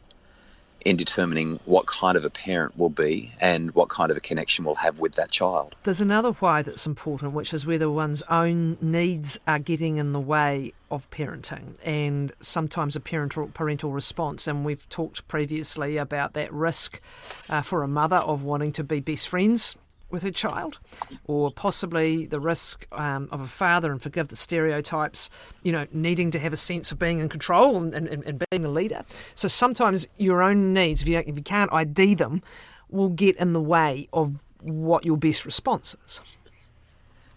in 0.85 0.97
determining 0.97 1.59
what 1.65 1.87
kind 1.87 2.17
of 2.17 2.25
a 2.25 2.31
parent 2.31 2.77
will 2.77 2.91
be 2.91 3.33
and 3.41 3.75
what 3.75 3.89
kind 3.89 4.11
of 4.11 4.17
a 4.17 4.21
connection 4.21 4.65
we'll 4.65 4.75
have 4.75 4.99
with 4.99 5.15
that 5.15 5.31
child. 5.31 5.75
There's 5.85 6.01
another 6.01 6.33
why 6.33 6.63
that's 6.63 6.87
important, 6.87 7.33
which 7.33 7.55
is 7.55 7.67
whether 7.67 7.91
one's 7.91 8.23
own 8.25 8.77
needs 8.81 9.41
are 9.47 9.59
getting 9.59 9.97
in 9.97 10.13
the 10.13 10.21
way 10.21 10.75
of 10.91 11.09
parenting 11.11 11.77
and 11.83 12.33
sometimes 12.41 12.95
a 12.95 13.01
parental 13.01 13.47
parental 13.49 13.93
response. 13.93 14.47
And 14.47 14.65
we've 14.65 14.87
talked 14.89 15.27
previously 15.27 15.97
about 15.97 16.35
that 16.35 16.53
risk 16.53 17.01
uh, 17.49 17.63
for 17.63 17.83
a 17.83 17.89
mother 17.89 18.17
of 18.17 18.43
wanting 18.43 18.73
to 18.73 18.85
be 18.85 19.01
best 19.01 19.29
friends 19.29 19.77
with 20.15 20.23
her 20.23 20.31
child, 20.31 20.79
or 21.27 21.51
possibly 21.51 22.25
the 22.25 22.41
risk 22.41 22.87
um, 22.93 23.29
of 23.31 23.41
a 23.41 23.47
father, 23.47 23.93
and 23.93 24.01
forgive 24.01 24.29
the 24.29 24.37
stereotypes, 24.37 25.29
you 25.63 25.73
know, 25.73 25.87
needing 25.93 26.31
to 26.31 26.39
have 26.39 26.53
a 26.55 26.57
sense 26.57 26.91
of 26.91 26.99
being 26.99 27.21
in 27.21 27.29
control 27.29 27.77
and, 27.77 27.93
and, 27.93 28.09
and 28.09 28.45
being 28.49 28.63
the 28.63 28.71
leader. 28.71 29.05
So 29.35 29.49
sometimes 29.49 30.07
your 30.17 30.43
own 30.43 30.73
needs, 30.73 31.03
if 31.03 31.09
you, 31.09 31.19
if 31.19 31.37
you 31.37 31.43
can't 31.43 31.71
ID 31.73 32.15
them, 32.15 32.43
will 32.89 33.11
get 33.11 33.37
in 33.37 33.53
the 33.53 33.61
way 33.61 34.09
of 34.13 34.39
what 34.63 35.05
your 35.05 35.19
best 35.19 35.45
response 35.45 35.95
is. 36.07 36.21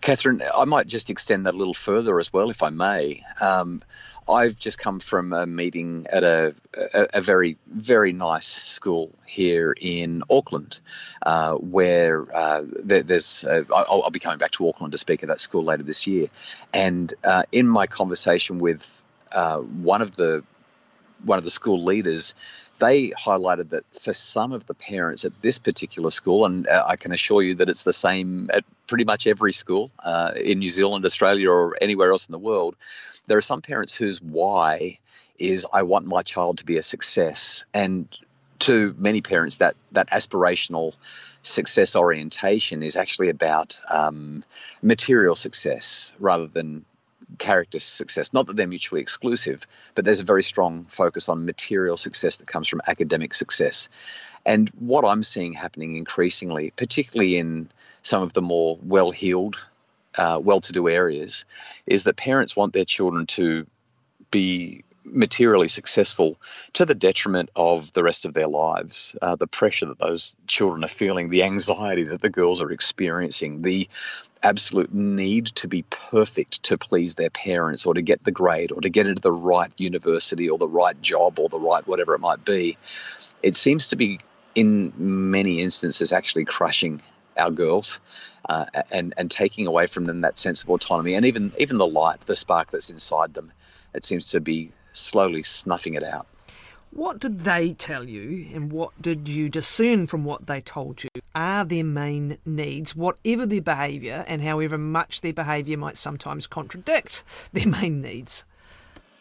Kathryn, 0.02 0.48
I 0.56 0.64
might 0.66 0.88
just 0.88 1.10
extend 1.10 1.46
that 1.46 1.56
a 1.56 1.58
little 1.58 1.74
further 1.74 2.20
as 2.20 2.32
well, 2.32 2.50
if 2.50 2.64
I 2.64 2.70
may. 2.70 3.24
Um, 3.42 3.84
I've 4.30 4.58
just 4.58 4.78
come 4.78 5.00
from 5.00 5.34
a 5.34 5.46
meeting 5.46 6.08
at 6.10 6.24
a, 6.24 6.54
a, 6.74 7.08
a 7.16 7.22
very, 7.22 7.58
very 7.68 8.12
nice 8.12 8.48
school 8.48 9.12
here 9.26 9.74
in 9.80 10.24
Auckland, 10.30 10.80
uh, 11.22 11.54
where 11.56 12.36
uh, 12.36 12.64
there, 12.84 13.04
there's, 13.04 13.44
uh, 13.44 13.64
I'll, 13.74 14.04
I'll, 14.04 14.10
be 14.10 14.20
coming 14.20 14.40
back 14.40 14.52
to 14.52 14.68
Auckland 14.68 14.92
to 14.92 14.98
speak 14.98 15.24
at 15.24 15.30
that 15.30 15.40
school 15.40 15.64
later 15.64 15.84
this 15.84 16.08
year. 16.08 16.28
And 16.74 17.14
uh, 17.24 17.44
in 17.52 17.68
my 17.68 17.88
conversation 17.88 18.60
with 18.60 19.04
uh, 19.32 19.58
one 19.60 20.02
of 20.02 20.16
the 20.16 20.44
one 21.24 21.40
of 21.40 21.44
the 21.44 21.50
school 21.50 21.84
leaders, 21.84 22.36
they 22.80 23.10
highlighted 23.10 23.70
that 23.70 23.84
for 24.00 24.14
some 24.14 24.52
of 24.52 24.66
the 24.68 24.74
parents 24.74 25.26
at 25.26 25.42
this 25.42 25.58
particular 25.58 26.12
school, 26.12 26.46
and 26.46 26.68
uh, 26.68 26.84
I 26.88 26.96
can 26.96 27.12
assure 27.12 27.42
you 27.42 27.56
that 27.56 27.70
it's 27.70 27.84
the 27.84 27.94
same 27.94 28.50
at 28.54 28.64
pretty 28.88 29.04
much 29.04 29.26
every 29.26 29.54
school 29.54 29.92
uh, 30.00 30.34
in 30.36 30.60
New 30.60 30.70
Zealand, 30.70 31.06
Australia, 31.06 31.50
or 31.50 31.76
anywhere 31.82 32.12
else 32.12 32.28
in 32.28 32.32
the 32.32 32.40
world, 32.40 32.76
there 33.28 33.38
are 33.38 33.42
some 33.42 33.62
parents 33.62 33.94
whose 33.94 34.22
why 34.22 35.00
is 35.38 35.68
I 35.72 35.84
want 35.84 36.06
my 36.06 36.22
child 36.22 36.60
to 36.60 36.66
be 36.66 36.78
a 36.78 36.84
success, 36.84 37.66
and 37.74 38.08
to 38.60 38.96
many 38.98 39.22
parents 39.22 39.58
that 39.58 39.76
that 39.92 40.10
aspirational 40.10 40.96
success 41.44 41.96
orientation 41.96 42.84
is 42.84 42.98
actually 42.98 43.30
about 43.30 43.80
um, 43.90 44.44
material 44.82 45.36
success 45.36 46.14
rather 46.20 46.48
than 46.48 46.86
character 47.38 47.80
success. 47.80 48.34
Not 48.34 48.48
that 48.48 48.56
they're 48.56 48.68
mutually 48.68 49.02
exclusive, 49.02 49.68
but 49.96 50.06
there's 50.06 50.22
a 50.22 50.26
very 50.26 50.44
strong 50.44 50.86
focus 50.86 51.30
on 51.30 51.46
material 51.46 51.98
success 51.98 52.38
that 52.38 52.48
comes 52.48 52.68
from 52.68 52.82
academic 52.88 53.34
success. 53.34 53.90
And 54.46 54.70
what 54.80 55.06
I'm 55.06 55.24
seeing 55.24 55.54
happening 55.54 55.98
increasingly, 55.98 56.72
particularly 56.72 57.38
in 57.38 57.70
some 58.02 58.24
of 58.24 58.34
the 58.34 58.42
more 58.42 58.80
well 58.82 59.12
heeled, 59.12 59.58
uh, 60.16 60.40
well 60.42 60.62
to 60.62 60.74
do 60.74 60.90
areas, 60.90 61.46
is 61.86 62.04
that 62.06 62.18
parents 62.18 62.56
want 62.56 62.74
their 62.74 62.86
children 62.86 63.26
to 63.28 63.66
be 64.32 64.84
materially 65.06 65.68
successful 65.68 66.38
to 66.74 66.86
the 66.86 66.96
detriment 66.96 67.50
of 67.56 67.94
the 67.94 68.04
rest 68.04 68.26
of 68.26 68.34
their 68.34 68.48
lives. 68.48 69.16
Uh, 69.22 69.36
the 69.36 69.48
pressure 69.48 69.86
that 69.86 70.00
those 70.00 70.36
children 70.48 70.84
are 70.84 70.90
feeling, 70.90 71.30
the 71.30 71.44
anxiety 71.44 72.04
that 72.04 72.22
the 72.22 72.30
girls 72.30 72.62
are 72.62 72.72
experiencing, 72.72 73.62
the 73.62 73.88
absolute 74.44 74.94
need 74.94 75.48
to 75.48 75.68
be 75.68 75.84
perfect 75.90 76.64
to 76.64 76.78
please 76.78 77.16
their 77.16 77.30
parents 77.30 77.86
or 77.86 77.94
to 77.94 78.02
get 78.02 78.24
the 78.24 78.32
grade 78.32 78.72
or 78.72 78.82
to 78.82 78.90
get 78.90 79.08
into 79.08 79.22
the 79.22 79.32
right 79.32 79.72
university 79.78 80.50
or 80.50 80.58
the 80.58 80.68
right 80.68 81.02
job 81.02 81.40
or 81.40 81.50
the 81.50 81.60
right 81.60 81.88
whatever 81.88 82.14
it 82.14 82.20
might 82.20 82.44
be, 82.46 82.78
it 83.42 83.56
seems 83.56 83.90
to 83.90 83.96
be 83.96 84.20
in 84.56 84.94
many 84.98 85.62
instances 85.62 86.12
actually 86.12 86.46
crushing 86.46 87.02
our 87.38 87.52
girls 87.52 88.00
uh, 88.50 88.66
and 88.92 89.14
and 89.18 89.30
taking 89.30 89.68
away 89.68 89.88
from 89.88 90.06
them 90.06 90.22
that 90.22 90.38
sense 90.38 90.64
of 90.64 90.70
autonomy 90.70 91.14
and 91.14 91.26
even 91.26 91.52
even 91.58 91.78
the 91.78 91.88
light, 91.88 92.20
the 92.22 92.36
spark 92.36 92.72
that's 92.72 92.90
inside 92.90 93.34
them. 93.34 93.52
It 93.94 94.04
seems 94.04 94.30
to 94.32 94.40
be 94.40 94.72
slowly 94.94 95.44
snuffing 95.44 95.94
it 95.94 96.04
out. 96.04 96.28
What 96.92 97.20
did 97.20 97.42
they 97.42 97.74
tell 97.74 98.08
you, 98.08 98.48
and 98.54 98.72
what 98.72 99.00
did 99.02 99.28
you 99.28 99.50
discern 99.50 100.08
from 100.08 100.24
what 100.24 100.48
they 100.48 100.62
told 100.62 101.04
you 101.04 101.10
are 101.36 101.66
their 101.66 101.84
main 101.84 102.38
needs, 102.46 102.96
whatever 102.96 103.46
their 103.46 103.62
behaviour, 103.62 104.24
and 104.28 104.42
however 104.42 104.78
much 104.78 105.22
their 105.22 105.34
behaviour 105.34 105.78
might 105.78 105.98
sometimes 105.98 106.48
contradict 106.48 107.24
their 107.54 107.68
main 107.68 108.02
needs? 108.02 108.46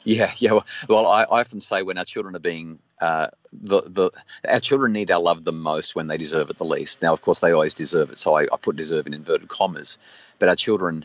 Yeah, 0.06 0.30
yeah. 0.38 0.60
Well, 0.88 1.06
I, 1.06 1.25
I 1.25 1.40
often 1.40 1.60
say 1.60 1.82
when 1.82 1.98
our 1.98 2.04
children 2.04 2.34
are 2.36 2.40
being 2.40 2.78
uh, 3.00 3.28
the 3.52 3.82
the 3.82 4.10
our 4.48 4.60
children 4.60 4.92
need 4.92 5.10
our 5.10 5.20
love 5.20 5.44
the 5.44 5.52
most 5.52 5.94
when 5.94 6.06
they 6.06 6.16
deserve 6.16 6.48
it 6.48 6.56
the 6.56 6.64
least. 6.64 7.02
Now, 7.02 7.12
of 7.12 7.20
course, 7.20 7.40
they 7.40 7.52
always 7.52 7.75
deserve 7.75 8.10
it, 8.10 8.18
so 8.18 8.34
I, 8.34 8.44
I 8.44 8.56
put 8.60 8.76
deserve 8.76 9.06
in 9.06 9.12
inverted 9.12 9.48
commas. 9.48 9.98
But 10.38 10.48
our 10.48 10.56
children 10.56 11.04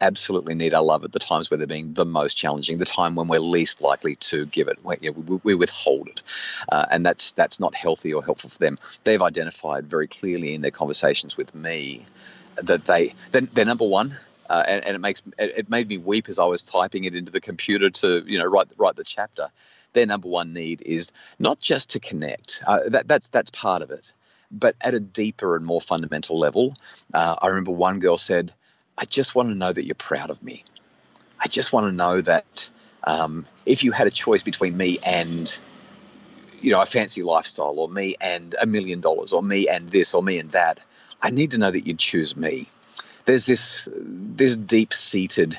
absolutely 0.00 0.54
need 0.54 0.74
our 0.74 0.82
love 0.82 1.04
at 1.04 1.12
the 1.12 1.18
times 1.18 1.50
where 1.50 1.58
they're 1.58 1.66
being 1.66 1.94
the 1.94 2.04
most 2.04 2.34
challenging, 2.34 2.78
the 2.78 2.84
time 2.84 3.14
when 3.14 3.28
we're 3.28 3.40
least 3.40 3.80
likely 3.80 4.16
to 4.16 4.44
give 4.46 4.68
it. 4.68 4.78
We, 4.84 4.96
you 5.00 5.12
know, 5.12 5.20
we, 5.20 5.40
we 5.44 5.54
withhold 5.54 6.08
it, 6.08 6.20
uh, 6.70 6.86
and 6.90 7.06
that's 7.06 7.32
that's 7.32 7.60
not 7.60 7.74
healthy 7.74 8.12
or 8.12 8.24
helpful 8.24 8.50
for 8.50 8.58
them. 8.58 8.78
They've 9.04 9.22
identified 9.22 9.86
very 9.86 10.08
clearly 10.08 10.54
in 10.54 10.60
their 10.60 10.70
conversations 10.70 11.36
with 11.36 11.54
me 11.54 12.04
that 12.56 12.84
they 12.84 13.14
they're, 13.30 13.42
they're 13.42 13.64
number 13.64 13.86
one. 13.86 14.16
Uh, 14.52 14.62
and, 14.66 14.84
and, 14.84 14.94
it 14.94 14.98
makes 14.98 15.22
it, 15.38 15.52
it 15.56 15.70
made 15.70 15.88
me 15.88 15.96
weep 15.96 16.28
as 16.28 16.38
I 16.38 16.44
was 16.44 16.62
typing 16.62 17.04
it 17.04 17.14
into 17.14 17.32
the 17.32 17.40
computer 17.40 17.88
to 17.88 18.22
you 18.26 18.38
know 18.38 18.44
write 18.44 18.68
write 18.76 18.96
the 18.96 19.04
chapter. 19.04 19.48
Their 19.94 20.06
number 20.06 20.28
one 20.28 20.52
need 20.52 20.82
is 20.82 21.12
not 21.38 21.60
just 21.60 21.90
to 21.90 22.00
connect. 22.00 22.62
Uh, 22.66 22.80
that, 22.88 23.08
that's 23.08 23.28
that's 23.28 23.50
part 23.50 23.82
of 23.82 23.90
it 23.90 24.04
but 24.52 24.76
at 24.82 24.92
a 24.92 25.00
deeper 25.00 25.56
and 25.56 25.64
more 25.64 25.80
fundamental 25.80 26.38
level, 26.38 26.76
uh, 27.14 27.36
I 27.40 27.46
remember 27.46 27.72
one 27.72 28.00
girl 28.00 28.18
said, 28.18 28.52
I 28.98 29.06
just 29.06 29.34
want 29.34 29.48
to 29.48 29.54
know 29.54 29.72
that 29.72 29.86
you're 29.86 29.94
proud 29.94 30.28
of 30.28 30.42
me. 30.42 30.64
I 31.40 31.48
just 31.48 31.72
want 31.72 31.86
to 31.86 31.92
know 31.92 32.20
that 32.20 32.70
um, 33.04 33.46
if 33.66 33.82
you 33.82 33.92
had 33.92 34.06
a 34.06 34.10
choice 34.10 34.42
between 34.42 34.76
me 34.76 34.98
and 35.04 35.56
you 36.60 36.70
know 36.70 36.80
a 36.80 36.86
fancy 36.86 37.22
lifestyle 37.22 37.74
or 37.78 37.88
me 37.88 38.14
and 38.20 38.54
a 38.60 38.66
million 38.66 39.00
dollars 39.00 39.32
or 39.32 39.42
me 39.42 39.68
and 39.68 39.88
this 39.88 40.14
or 40.14 40.22
me 40.22 40.38
and 40.38 40.52
that 40.52 40.78
i 41.20 41.28
need 41.28 41.50
to 41.50 41.58
know 41.58 41.70
that 41.70 41.84
you'd 41.84 41.98
choose 41.98 42.36
me 42.36 42.68
there's 43.24 43.46
this 43.46 43.88
this 43.94 44.56
deep 44.56 44.92
seated 44.92 45.58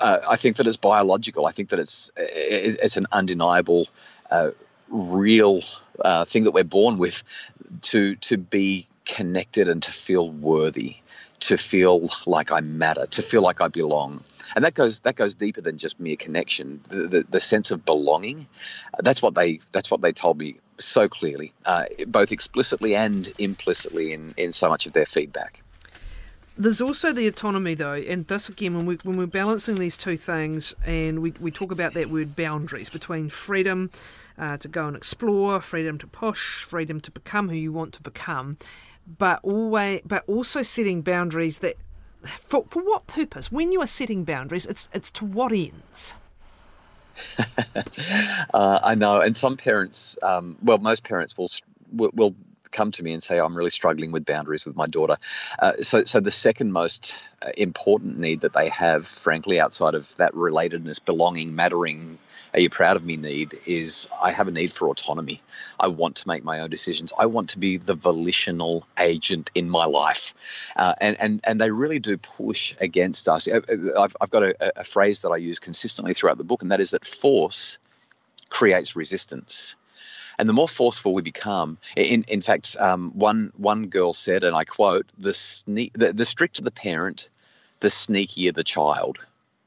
uh, 0.00 0.18
i 0.28 0.36
think 0.36 0.56
that 0.56 0.66
it's 0.66 0.76
biological 0.76 1.46
i 1.46 1.52
think 1.52 1.70
that 1.70 1.78
it's 1.78 2.10
it's 2.16 2.96
an 2.96 3.06
undeniable 3.12 3.88
uh, 4.30 4.50
real 4.88 5.60
uh, 6.04 6.24
thing 6.24 6.44
that 6.44 6.52
we're 6.52 6.64
born 6.64 6.98
with 6.98 7.22
to 7.82 8.16
to 8.16 8.36
be 8.36 8.86
connected 9.04 9.68
and 9.68 9.82
to 9.82 9.92
feel 9.92 10.28
worthy 10.28 10.96
to 11.40 11.56
feel 11.56 12.08
like 12.26 12.50
i 12.50 12.60
matter 12.60 13.06
to 13.06 13.22
feel 13.22 13.42
like 13.42 13.60
i 13.60 13.68
belong 13.68 14.22
and 14.54 14.64
that 14.64 14.74
goes 14.74 15.00
that 15.00 15.16
goes 15.16 15.34
deeper 15.34 15.60
than 15.60 15.76
just 15.76 16.00
mere 16.00 16.16
connection. 16.16 16.80
The, 16.88 17.06
the, 17.08 17.26
the 17.28 17.40
sense 17.40 17.70
of 17.70 17.84
belonging. 17.84 18.46
That's 18.98 19.22
what 19.22 19.34
they 19.34 19.60
that's 19.70 19.90
what 19.90 20.00
they 20.00 20.12
told 20.12 20.38
me 20.38 20.56
so 20.78 21.08
clearly, 21.08 21.52
uh, 21.64 21.84
both 22.06 22.32
explicitly 22.32 22.94
and 22.94 23.32
implicitly 23.38 24.12
in 24.12 24.34
in 24.36 24.52
so 24.52 24.68
much 24.68 24.86
of 24.86 24.94
their 24.94 25.06
feedback. 25.06 25.62
There's 26.58 26.80
also 26.80 27.12
the 27.12 27.26
autonomy, 27.26 27.74
though, 27.74 27.92
and 27.94 28.26
this 28.28 28.48
again, 28.48 28.74
when, 28.74 28.86
we, 28.86 28.94
when 29.02 29.18
we're 29.18 29.26
balancing 29.26 29.74
these 29.74 29.98
two 29.98 30.16
things, 30.16 30.74
and 30.86 31.20
we, 31.20 31.32
we 31.38 31.50
talk 31.50 31.70
about 31.70 31.92
that 31.94 32.08
word 32.08 32.34
boundaries 32.34 32.88
between 32.88 33.28
freedom 33.28 33.90
uh, 34.38 34.56
to 34.58 34.68
go 34.68 34.86
and 34.86 34.96
explore, 34.96 35.60
freedom 35.60 35.98
to 35.98 36.06
push, 36.06 36.64
freedom 36.64 36.98
to 37.00 37.10
become 37.10 37.50
who 37.50 37.54
you 37.54 37.72
want 37.72 37.92
to 37.94 38.02
become, 38.02 38.56
but 39.18 39.38
always, 39.42 40.00
but 40.06 40.24
also 40.26 40.62
setting 40.62 41.02
boundaries 41.02 41.58
that 41.58 41.76
for, 42.22 42.64
for 42.70 42.82
what 42.82 43.06
purpose? 43.06 43.52
When 43.52 43.70
you 43.70 43.80
are 43.82 43.86
setting 43.86 44.24
boundaries, 44.24 44.66
it's, 44.66 44.88
it's 44.92 45.10
to 45.12 45.24
what 45.24 45.52
ends? 45.52 46.14
uh, 48.54 48.80
I 48.82 48.94
know, 48.94 49.20
and 49.20 49.36
some 49.36 49.56
parents, 49.56 50.18
um, 50.22 50.56
well, 50.62 50.78
most 50.78 51.04
parents 51.04 51.36
will, 51.36 51.48
will, 51.92 52.10
will 52.14 52.34
come 52.70 52.92
to 52.92 53.02
me 53.02 53.12
and 53.12 53.22
say, 53.22 53.38
"I'm 53.38 53.56
really 53.56 53.70
struggling 53.70 54.12
with 54.12 54.24
boundaries 54.24 54.66
with 54.66 54.76
my 54.76 54.86
daughter." 54.86 55.16
Uh, 55.58 55.82
so, 55.82 56.04
so 56.04 56.20
the 56.20 56.30
second 56.30 56.72
most 56.72 57.18
uh, 57.42 57.50
important 57.56 58.18
need 58.18 58.42
that 58.42 58.52
they 58.52 58.68
have, 58.68 59.06
frankly, 59.06 59.60
outside 59.60 59.94
of 59.94 60.14
that 60.16 60.32
relatedness, 60.32 61.04
belonging, 61.04 61.54
mattering, 61.54 62.18
are 62.56 62.60
you 62.60 62.70
proud 62.70 62.96
of 62.96 63.04
me 63.04 63.16
need 63.16 63.58
is 63.66 64.08
I 64.22 64.32
have 64.32 64.48
a 64.48 64.50
need 64.50 64.72
for 64.72 64.88
autonomy. 64.88 65.42
I 65.78 65.88
want 65.88 66.16
to 66.16 66.28
make 66.28 66.42
my 66.42 66.60
own 66.60 66.70
decisions. 66.70 67.12
I 67.18 67.26
want 67.26 67.50
to 67.50 67.58
be 67.58 67.76
the 67.76 67.94
volitional 67.94 68.86
agent 68.98 69.50
in 69.54 69.68
my 69.68 69.84
life. 69.84 70.32
Uh, 70.74 70.94
and, 70.98 71.20
and, 71.20 71.40
and 71.44 71.60
they 71.60 71.70
really 71.70 71.98
do 71.98 72.16
push 72.16 72.74
against 72.80 73.28
us. 73.28 73.46
I've, 73.46 74.16
I've 74.20 74.30
got 74.30 74.42
a, 74.42 74.80
a 74.80 74.84
phrase 74.84 75.20
that 75.20 75.28
I 75.28 75.36
use 75.36 75.58
consistently 75.58 76.14
throughout 76.14 76.38
the 76.38 76.44
book, 76.44 76.62
and 76.62 76.70
that 76.72 76.80
is 76.80 76.92
that 76.92 77.06
force 77.06 77.76
creates 78.48 78.96
resistance. 78.96 79.74
And 80.38 80.48
the 80.48 80.52
more 80.52 80.68
forceful 80.68 81.14
we 81.14 81.22
become, 81.22 81.78
in, 81.96 82.24
in 82.28 82.42
fact, 82.42 82.76
um, 82.78 83.12
one, 83.12 83.52
one 83.56 83.86
girl 83.86 84.12
said, 84.12 84.44
and 84.44 84.54
I 84.54 84.64
quote, 84.64 85.06
the, 85.18 85.32
the, 85.66 86.12
the 86.12 86.24
stricter 86.24 86.62
the 86.62 86.70
parent, 86.70 87.28
the 87.80 87.88
sneakier 87.88 88.52
the 88.52 88.64
child. 88.64 89.18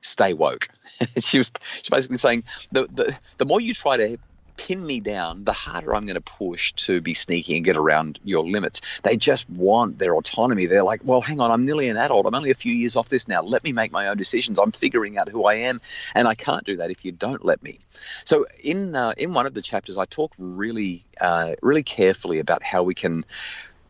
Stay 0.02 0.34
woke. 0.34 0.70
she 1.18 1.40
was 1.40 1.52
she's 1.78 1.90
basically 1.90 2.18
saying 2.18 2.44
the, 2.72 2.88
the 2.88 3.18
the 3.38 3.46
more 3.46 3.60
you 3.60 3.74
try 3.74 3.98
to 3.98 4.18
pin 4.60 4.86
me 4.86 5.00
down, 5.00 5.46
the 5.46 5.54
harder 5.54 5.96
I'm 5.96 6.06
going 6.06 6.16
to 6.16 6.22
push 6.22 6.74
to 6.74 7.00
be 7.00 7.14
sneaky 7.14 7.56
and 7.56 7.64
get 7.64 7.78
around 7.78 8.20
your 8.26 8.44
limits. 8.44 8.82
They 9.04 9.16
just 9.16 9.50
want 9.50 9.98
their 9.98 10.14
autonomy. 10.16 10.66
They're 10.66 10.84
like, 10.84 11.00
well, 11.06 11.22
hang 11.22 11.40
on, 11.40 11.50
I'm 11.50 11.66
nearly 11.66 11.88
an 11.88 11.96
adult. 11.96 12.26
I'm 12.26 12.36
only 12.36 12.52
a 12.52 12.56
few 12.56 12.74
years 12.74 12.98
off 12.98 13.08
this 13.08 13.30
now. 13.30 13.42
Let 13.42 13.64
me 13.64 13.72
make 13.72 13.94
my 13.94 14.10
own 14.10 14.18
decisions. 14.18 14.60
I'm 14.60 14.74
figuring 14.74 15.18
out 15.18 15.30
who 15.30 15.46
I 15.46 15.56
am, 15.70 15.80
and 16.14 16.28
I 16.28 16.36
can't 16.36 16.66
do 16.66 16.76
that 16.78 16.92
if 16.92 17.06
you 17.06 17.14
don't 17.14 17.46
let 17.46 17.64
me. 17.64 17.80
So 18.26 18.48
in 18.62 18.98
uh, 18.98 19.14
in 19.18 19.34
one 19.34 19.46
of 19.46 19.54
the 19.54 19.62
chapters, 19.62 19.98
I 19.98 20.04
talk 20.04 20.34
really 20.38 21.06
uh, 21.22 21.56
really 21.62 21.84
carefully 21.84 22.40
about 22.40 22.62
how 22.62 22.84
we 22.84 22.96
can 22.96 23.24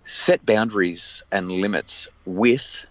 set 0.06 0.46
boundaries 0.46 1.24
and 1.32 1.52
limits 1.52 2.08
with 2.26 2.86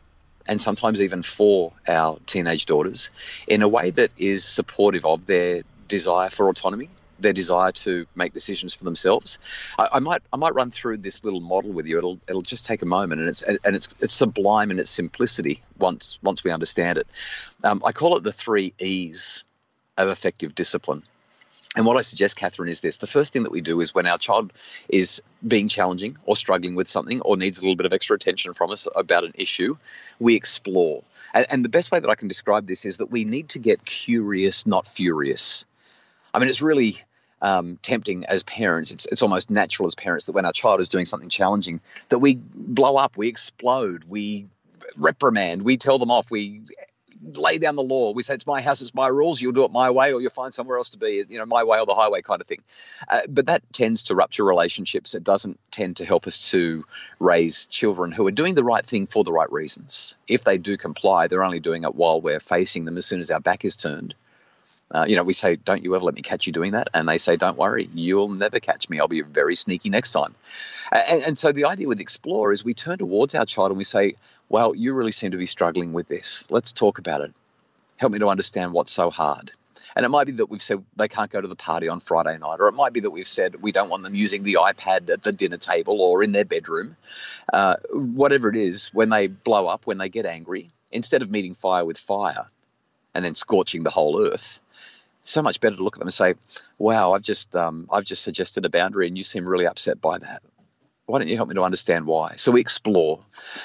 and 0.46 0.60
sometimes 0.60 1.00
even 1.00 1.22
for 1.22 1.72
our 1.86 2.18
teenage 2.26 2.66
daughters 2.66 3.10
in 3.46 3.62
a 3.62 3.68
way 3.68 3.90
that 3.90 4.10
is 4.16 4.44
supportive 4.44 5.04
of 5.04 5.26
their 5.26 5.62
desire 5.88 6.30
for 6.30 6.48
autonomy 6.48 6.88
their 7.18 7.32
desire 7.32 7.72
to 7.72 8.06
make 8.14 8.32
decisions 8.32 8.74
for 8.74 8.84
themselves. 8.84 9.38
I, 9.78 9.88
I, 9.94 9.98
might 9.98 10.22
I 10.32 10.36
might 10.36 10.54
run 10.54 10.70
through 10.70 10.98
this 10.98 11.24
little 11.24 11.40
model 11.40 11.72
with 11.72 11.86
you. 11.86 11.98
It'll 11.98 12.18
it'll 12.28 12.42
just 12.42 12.66
take 12.66 12.82
a 12.82 12.86
moment, 12.86 13.20
and 13.20 13.28
it's 13.28 13.42
and 13.42 13.58
it's 13.64 13.94
it's 14.00 14.12
sublime 14.12 14.70
in 14.70 14.78
its 14.78 14.90
simplicity 14.90 15.62
once 15.78 16.18
once 16.22 16.44
we 16.44 16.50
understand 16.50 16.98
it. 16.98 17.06
Um, 17.64 17.82
I 17.84 17.92
call 17.92 18.16
it 18.16 18.22
the 18.22 18.32
three 18.32 18.74
E's 18.78 19.44
of 19.96 20.08
effective 20.08 20.54
discipline. 20.54 21.02
And 21.76 21.84
what 21.84 21.98
I 21.98 22.00
suggest, 22.00 22.38
Kathryn, 22.38 22.70
is 22.70 22.80
this 22.80 22.96
the 22.96 23.06
first 23.06 23.32
thing 23.32 23.42
that 23.42 23.52
we 23.52 23.60
do 23.60 23.80
is 23.80 23.94
when 23.94 24.06
our 24.06 24.18
child 24.18 24.52
is 24.88 25.22
being 25.46 25.68
challenging 25.68 26.16
or 26.24 26.34
struggling 26.34 26.74
with 26.74 26.88
something 26.88 27.20
or 27.20 27.36
needs 27.36 27.58
a 27.58 27.62
little 27.62 27.76
bit 27.76 27.86
of 27.86 27.92
extra 27.92 28.16
attention 28.16 28.54
from 28.54 28.70
us 28.70 28.88
about 28.96 29.24
an 29.24 29.32
issue, 29.34 29.76
we 30.18 30.34
explore. 30.34 31.02
And, 31.34 31.46
and 31.50 31.64
the 31.64 31.68
best 31.68 31.92
way 31.92 32.00
that 32.00 32.08
I 32.08 32.14
can 32.14 32.28
describe 32.28 32.66
this 32.66 32.86
is 32.86 32.98
that 32.98 33.10
we 33.10 33.24
need 33.24 33.50
to 33.50 33.58
get 33.58 33.84
curious, 33.84 34.66
not 34.66 34.88
furious. 34.88 35.66
I 36.32 36.38
mean, 36.38 36.48
it's 36.48 36.62
really 36.62 37.02
um, 37.42 37.78
tempting 37.82 38.24
as 38.26 38.42
parents. 38.42 38.90
It's, 38.90 39.06
it's 39.06 39.22
almost 39.22 39.50
natural 39.50 39.86
as 39.86 39.94
parents 39.94 40.26
that 40.26 40.32
when 40.32 40.44
our 40.44 40.52
child 40.52 40.80
is 40.80 40.88
doing 40.88 41.06
something 41.06 41.28
challenging, 41.28 41.80
that 42.08 42.18
we 42.18 42.34
blow 42.34 42.96
up, 42.96 43.16
we 43.16 43.28
explode, 43.28 44.04
we 44.04 44.46
reprimand, 44.96 45.62
we 45.62 45.76
tell 45.76 45.98
them 45.98 46.10
off, 46.10 46.30
we 46.30 46.62
lay 47.34 47.58
down 47.58 47.76
the 47.76 47.82
law. 47.82 48.12
We 48.12 48.22
say 48.22 48.34
it's 48.34 48.46
my 48.46 48.60
house, 48.60 48.82
it's 48.82 48.94
my 48.94 49.08
rules. 49.08 49.40
You'll 49.40 49.52
do 49.52 49.64
it 49.64 49.72
my 49.72 49.90
way, 49.90 50.12
or 50.12 50.20
you'll 50.20 50.30
find 50.30 50.52
somewhere 50.52 50.76
else 50.76 50.90
to 50.90 50.98
be. 50.98 51.24
You 51.28 51.38
know, 51.38 51.46
my 51.46 51.64
way 51.64 51.78
or 51.78 51.86
the 51.86 51.94
highway 51.94 52.22
kind 52.22 52.40
of 52.40 52.46
thing. 52.46 52.62
Uh, 53.08 53.20
but 53.28 53.46
that 53.46 53.62
tends 53.72 54.04
to 54.04 54.14
rupture 54.14 54.44
relationships. 54.44 55.14
It 55.14 55.24
doesn't 55.24 55.58
tend 55.70 55.96
to 55.98 56.04
help 56.04 56.26
us 56.26 56.50
to 56.50 56.84
raise 57.18 57.66
children 57.66 58.12
who 58.12 58.26
are 58.26 58.32
doing 58.32 58.54
the 58.54 58.64
right 58.64 58.84
thing 58.84 59.06
for 59.06 59.24
the 59.24 59.32
right 59.32 59.50
reasons. 59.50 60.16
If 60.26 60.44
they 60.44 60.58
do 60.58 60.76
comply, 60.76 61.26
they're 61.26 61.44
only 61.44 61.60
doing 61.60 61.84
it 61.84 61.94
while 61.94 62.20
we're 62.20 62.40
facing 62.40 62.84
them. 62.84 62.96
As 62.96 63.06
soon 63.06 63.20
as 63.20 63.30
our 63.30 63.40
back 63.40 63.64
is 63.64 63.76
turned, 63.76 64.14
uh, 64.90 65.04
you 65.06 65.16
know, 65.16 65.22
we 65.22 65.34
say, 65.34 65.56
"Don't 65.56 65.84
you 65.84 65.94
ever 65.94 66.04
let 66.04 66.14
me 66.14 66.22
catch 66.22 66.46
you 66.46 66.52
doing 66.52 66.72
that?" 66.72 66.88
And 66.94 67.08
they 67.08 67.18
say, 67.18 67.36
"Don't 67.36 67.58
worry, 67.58 67.90
you'll 67.94 68.28
never 68.28 68.58
catch 68.58 68.88
me. 68.88 69.00
I'll 69.00 69.08
be 69.08 69.20
very 69.20 69.54
sneaky 69.54 69.90
next 69.90 70.12
time." 70.12 70.34
And, 70.90 71.22
and 71.22 71.38
so 71.38 71.52
the 71.52 71.66
idea 71.66 71.88
with 71.88 72.00
explore 72.00 72.52
is 72.52 72.64
we 72.64 72.74
turn 72.74 72.98
towards 72.98 73.34
our 73.34 73.44
child 73.44 73.70
and 73.70 73.78
we 73.78 73.84
say, 73.84 74.14
"Well, 74.48 74.74
you 74.74 74.94
really 74.94 75.12
seem 75.12 75.32
to 75.32 75.36
be 75.36 75.46
struggling 75.46 75.92
with 75.92 76.08
this. 76.08 76.46
Let's 76.50 76.72
talk 76.72 76.98
about 76.98 77.20
it. 77.20 77.32
Help 77.96 78.12
me 78.12 78.18
to 78.20 78.28
understand 78.28 78.72
what's 78.72 78.92
so 78.92 79.10
hard." 79.10 79.52
And 79.94 80.06
it 80.06 80.10
might 80.10 80.26
be 80.26 80.34
that 80.34 80.48
we've 80.48 80.62
said 80.62 80.84
they 80.96 81.08
can't 81.08 81.30
go 81.30 81.40
to 81.40 81.48
the 81.48 81.56
party 81.56 81.88
on 81.88 82.00
Friday 82.00 82.38
night, 82.38 82.60
or 82.60 82.68
it 82.68 82.72
might 82.72 82.92
be 82.92 83.00
that 83.00 83.10
we've 83.10 83.28
said 83.28 83.60
we 83.60 83.72
don't 83.72 83.90
want 83.90 84.04
them 84.04 84.14
using 84.14 84.42
the 84.42 84.54
iPad 84.54 85.10
at 85.10 85.22
the 85.22 85.32
dinner 85.32 85.56
table 85.56 86.00
or 86.00 86.22
in 86.22 86.32
their 86.32 86.44
bedroom. 86.44 86.96
Uh, 87.52 87.76
whatever 87.90 88.48
it 88.48 88.56
is, 88.56 88.94
when 88.94 89.10
they 89.10 89.26
blow 89.26 89.66
up, 89.66 89.86
when 89.86 89.98
they 89.98 90.08
get 90.08 90.24
angry, 90.24 90.70
instead 90.90 91.20
of 91.20 91.30
meeting 91.30 91.54
fire 91.54 91.84
with 91.84 91.98
fire 91.98 92.46
and 93.14 93.24
then 93.24 93.34
scorching 93.34 93.82
the 93.82 93.90
whole 93.90 94.26
earth, 94.26 94.60
so 95.28 95.42
much 95.42 95.60
better 95.60 95.76
to 95.76 95.82
look 95.82 95.96
at 95.96 95.98
them 95.98 96.08
and 96.08 96.14
say, 96.14 96.34
"Wow, 96.78 97.12
I've 97.12 97.22
just 97.22 97.54
um, 97.54 97.88
I've 97.92 98.04
just 98.04 98.22
suggested 98.22 98.64
a 98.64 98.70
boundary, 98.70 99.06
and 99.06 99.16
you 99.16 99.24
seem 99.24 99.46
really 99.46 99.66
upset 99.66 100.00
by 100.00 100.18
that. 100.18 100.42
Why 101.06 101.18
don't 101.18 101.28
you 101.28 101.36
help 101.36 101.48
me 101.48 101.54
to 101.54 101.62
understand 101.62 102.06
why?" 102.06 102.34
So 102.36 102.52
we 102.52 102.60
explore. 102.60 103.20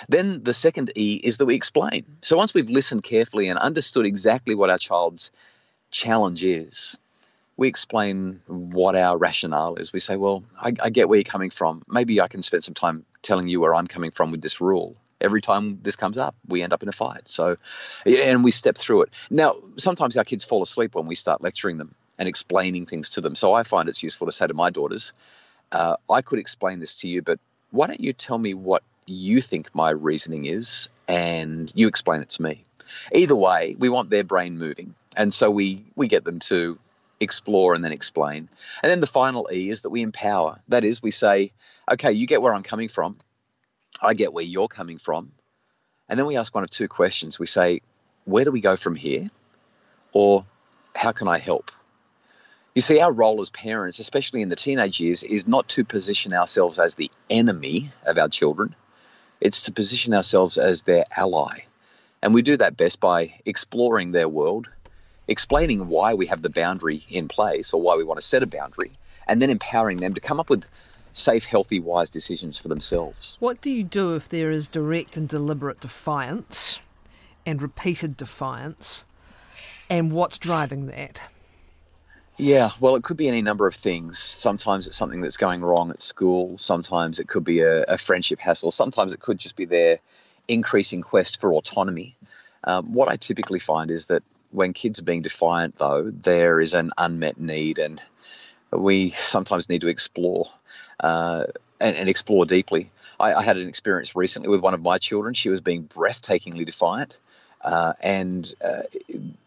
Then 0.09 0.43
the 0.43 0.53
second 0.53 0.91
E 0.95 1.19
is 1.23 1.37
that 1.37 1.45
we 1.45 1.55
explain. 1.55 2.05
So 2.21 2.37
once 2.37 2.53
we've 2.53 2.69
listened 2.69 3.03
carefully 3.03 3.47
and 3.47 3.57
understood 3.57 4.05
exactly 4.05 4.55
what 4.55 4.69
our 4.69 4.77
child's 4.77 5.31
challenge 5.91 6.43
is, 6.43 6.97
we 7.55 7.67
explain 7.67 8.41
what 8.47 8.95
our 8.95 9.17
rationale 9.17 9.75
is. 9.75 9.93
We 9.93 9.99
say, 9.99 10.17
"Well, 10.17 10.43
I, 10.59 10.73
I 10.81 10.89
get 10.89 11.07
where 11.07 11.17
you're 11.17 11.23
coming 11.23 11.49
from. 11.49 11.83
Maybe 11.87 12.19
I 12.19 12.27
can 12.27 12.43
spend 12.43 12.63
some 12.63 12.73
time 12.73 13.05
telling 13.21 13.47
you 13.47 13.61
where 13.61 13.73
I'm 13.73 13.87
coming 13.87 14.11
from 14.11 14.31
with 14.31 14.41
this 14.41 14.59
rule." 14.59 14.95
Every 15.23 15.41
time 15.41 15.79
this 15.81 15.95
comes 15.95 16.17
up, 16.17 16.35
we 16.47 16.61
end 16.61 16.73
up 16.73 16.83
in 16.83 16.89
a 16.89 16.91
fight. 16.91 17.23
So, 17.25 17.57
and 18.05 18.43
we 18.43 18.51
step 18.51 18.77
through 18.77 19.03
it. 19.03 19.09
Now, 19.29 19.55
sometimes 19.77 20.17
our 20.17 20.23
kids 20.23 20.43
fall 20.43 20.61
asleep 20.61 20.93
when 20.93 21.07
we 21.07 21.15
start 21.15 21.41
lecturing 21.41 21.77
them 21.77 21.95
and 22.19 22.27
explaining 22.27 22.85
things 22.85 23.09
to 23.11 23.21
them. 23.21 23.35
So 23.35 23.53
I 23.53 23.63
find 23.63 23.89
it's 23.89 24.03
useful 24.03 24.27
to 24.27 24.33
say 24.33 24.47
to 24.47 24.53
my 24.53 24.69
daughters, 24.69 25.13
uh, 25.71 25.95
I 26.09 26.21
could 26.21 26.39
explain 26.39 26.79
this 26.79 26.95
to 26.95 27.07
you, 27.07 27.21
but 27.21 27.39
why 27.71 27.87
don't 27.87 28.01
you 28.01 28.13
tell 28.13 28.37
me 28.37 28.53
what 28.53 28.83
you 29.07 29.41
think 29.41 29.73
my 29.73 29.89
reasoning 29.89 30.45
is 30.45 30.89
and 31.07 31.71
you 31.73 31.87
explain 31.87 32.21
it 32.21 32.29
to 32.31 32.43
me? 32.43 32.63
Either 33.11 33.35
way, 33.35 33.75
we 33.79 33.89
want 33.89 34.11
their 34.11 34.23
brain 34.23 34.59
moving. 34.59 34.93
And 35.15 35.33
so 35.33 35.49
we, 35.49 35.83
we 35.95 36.07
get 36.07 36.23
them 36.23 36.39
to 36.39 36.77
explore 37.19 37.73
and 37.73 37.83
then 37.83 37.91
explain. 37.91 38.49
And 38.83 38.91
then 38.91 38.99
the 38.99 39.07
final 39.07 39.49
E 39.51 39.69
is 39.69 39.81
that 39.81 39.89
we 39.89 40.01
empower. 40.01 40.59
That 40.67 40.83
is, 40.83 41.01
we 41.01 41.11
say, 41.11 41.51
okay, 41.91 42.11
you 42.11 42.27
get 42.27 42.41
where 42.41 42.53
I'm 42.53 42.63
coming 42.63 42.89
from. 42.89 43.17
I 44.01 44.13
get 44.13 44.33
where 44.33 44.43
you're 44.43 44.67
coming 44.67 44.97
from. 44.97 45.31
And 46.09 46.19
then 46.19 46.25
we 46.25 46.37
ask 46.37 46.53
one 46.53 46.63
of 46.63 46.69
two 46.69 46.87
questions. 46.87 47.39
We 47.39 47.45
say, 47.45 47.81
where 48.25 48.45
do 48.45 48.51
we 48.51 48.61
go 48.61 48.75
from 48.75 48.95
here? 48.95 49.29
Or 50.11 50.45
how 50.95 51.11
can 51.11 51.27
I 51.27 51.37
help? 51.37 51.71
You 52.75 52.81
see, 52.81 52.99
our 52.99 53.11
role 53.11 53.39
as 53.41 53.49
parents, 53.49 53.99
especially 53.99 54.41
in 54.41 54.49
the 54.49 54.55
teenage 54.55 54.99
years, 54.99 55.23
is 55.23 55.47
not 55.47 55.67
to 55.69 55.83
position 55.83 56.33
ourselves 56.33 56.79
as 56.79 56.95
the 56.95 57.11
enemy 57.29 57.91
of 58.05 58.17
our 58.17 58.29
children. 58.29 58.75
It's 59.39 59.63
to 59.63 59.71
position 59.71 60.13
ourselves 60.13 60.57
as 60.57 60.81
their 60.81 61.05
ally. 61.15 61.59
And 62.21 62.33
we 62.33 62.41
do 62.41 62.57
that 62.57 62.77
best 62.77 62.99
by 62.99 63.39
exploring 63.45 64.11
their 64.11 64.29
world, 64.29 64.69
explaining 65.27 65.87
why 65.87 66.13
we 66.13 66.27
have 66.27 66.41
the 66.41 66.49
boundary 66.49 67.05
in 67.09 67.27
place 67.27 67.73
or 67.73 67.81
why 67.81 67.95
we 67.95 68.03
want 68.03 68.19
to 68.19 68.25
set 68.25 68.43
a 68.43 68.47
boundary, 68.47 68.91
and 69.27 69.41
then 69.41 69.49
empowering 69.49 69.97
them 69.97 70.13
to 70.15 70.21
come 70.21 70.39
up 70.39 70.49
with 70.49 70.65
safe, 71.13 71.45
healthy, 71.45 71.79
wise 71.79 72.09
decisions 72.09 72.57
for 72.57 72.67
themselves. 72.67 73.37
What 73.39 73.61
do 73.61 73.69
you 73.69 73.83
do 73.83 74.15
if 74.15 74.27
there 74.27 74.51
is 74.51 74.67
direct 74.67 75.15
and 75.15 75.27
deliberate 75.27 75.79
defiance 75.79 76.79
and 77.45 77.61
repeated 77.61 78.17
defiance? 78.17 79.03
And 79.89 80.11
what's 80.11 80.37
driving 80.37 80.87
that? 80.87 81.21
Yeah, 82.37 82.71
well, 82.79 82.95
it 82.95 83.03
could 83.03 83.17
be 83.17 83.27
any 83.27 83.43
number 83.43 83.67
of 83.67 83.75
things. 83.75 84.17
Sometimes 84.17 84.87
it's 84.87 84.97
something 84.97 85.21
that's 85.21 85.37
going 85.37 85.61
wrong 85.61 85.91
at 85.91 86.01
school. 86.01 86.57
Sometimes 86.57 87.19
it 87.19 87.27
could 87.27 87.43
be 87.43 87.61
a, 87.61 87.83
a 87.83 87.97
friendship 87.97 88.39
hassle. 88.39 88.71
Sometimes 88.71 89.13
it 89.13 89.19
could 89.19 89.37
just 89.37 89.55
be 89.55 89.65
their 89.65 89.99
increasing 90.47 91.01
quest 91.01 91.39
for 91.39 91.53
autonomy. 91.53 92.15
Um, 92.63 92.93
what 92.93 93.07
I 93.07 93.17
typically 93.17 93.59
find 93.59 93.91
is 93.91 94.07
that 94.07 94.23
when 94.49 94.73
kids 94.73 94.99
are 94.99 95.03
being 95.03 95.21
defiant, 95.21 95.75
though, 95.75 96.09
there 96.09 96.59
is 96.59 96.73
an 96.73 96.91
unmet 96.97 97.39
need, 97.39 97.77
and 97.77 98.01
we 98.71 99.11
sometimes 99.11 99.69
need 99.69 99.81
to 99.81 99.87
explore 99.87 100.49
uh, 100.99 101.45
and, 101.79 101.95
and, 101.95 102.09
explore 102.09 102.45
deeply. 102.45 102.89
I, 103.19 103.33
I, 103.33 103.43
had 103.43 103.57
an 103.57 103.67
experience 103.67 104.15
recently 104.15 104.49
with 104.49 104.61
one 104.61 104.73
of 104.73 104.81
my 104.81 104.97
children. 104.97 105.33
She 105.33 105.49
was 105.49 105.61
being 105.61 105.83
breathtakingly 105.85 106.65
defiant. 106.65 107.17
Uh, 107.63 107.93
and 108.01 108.53
uh, 108.63 108.83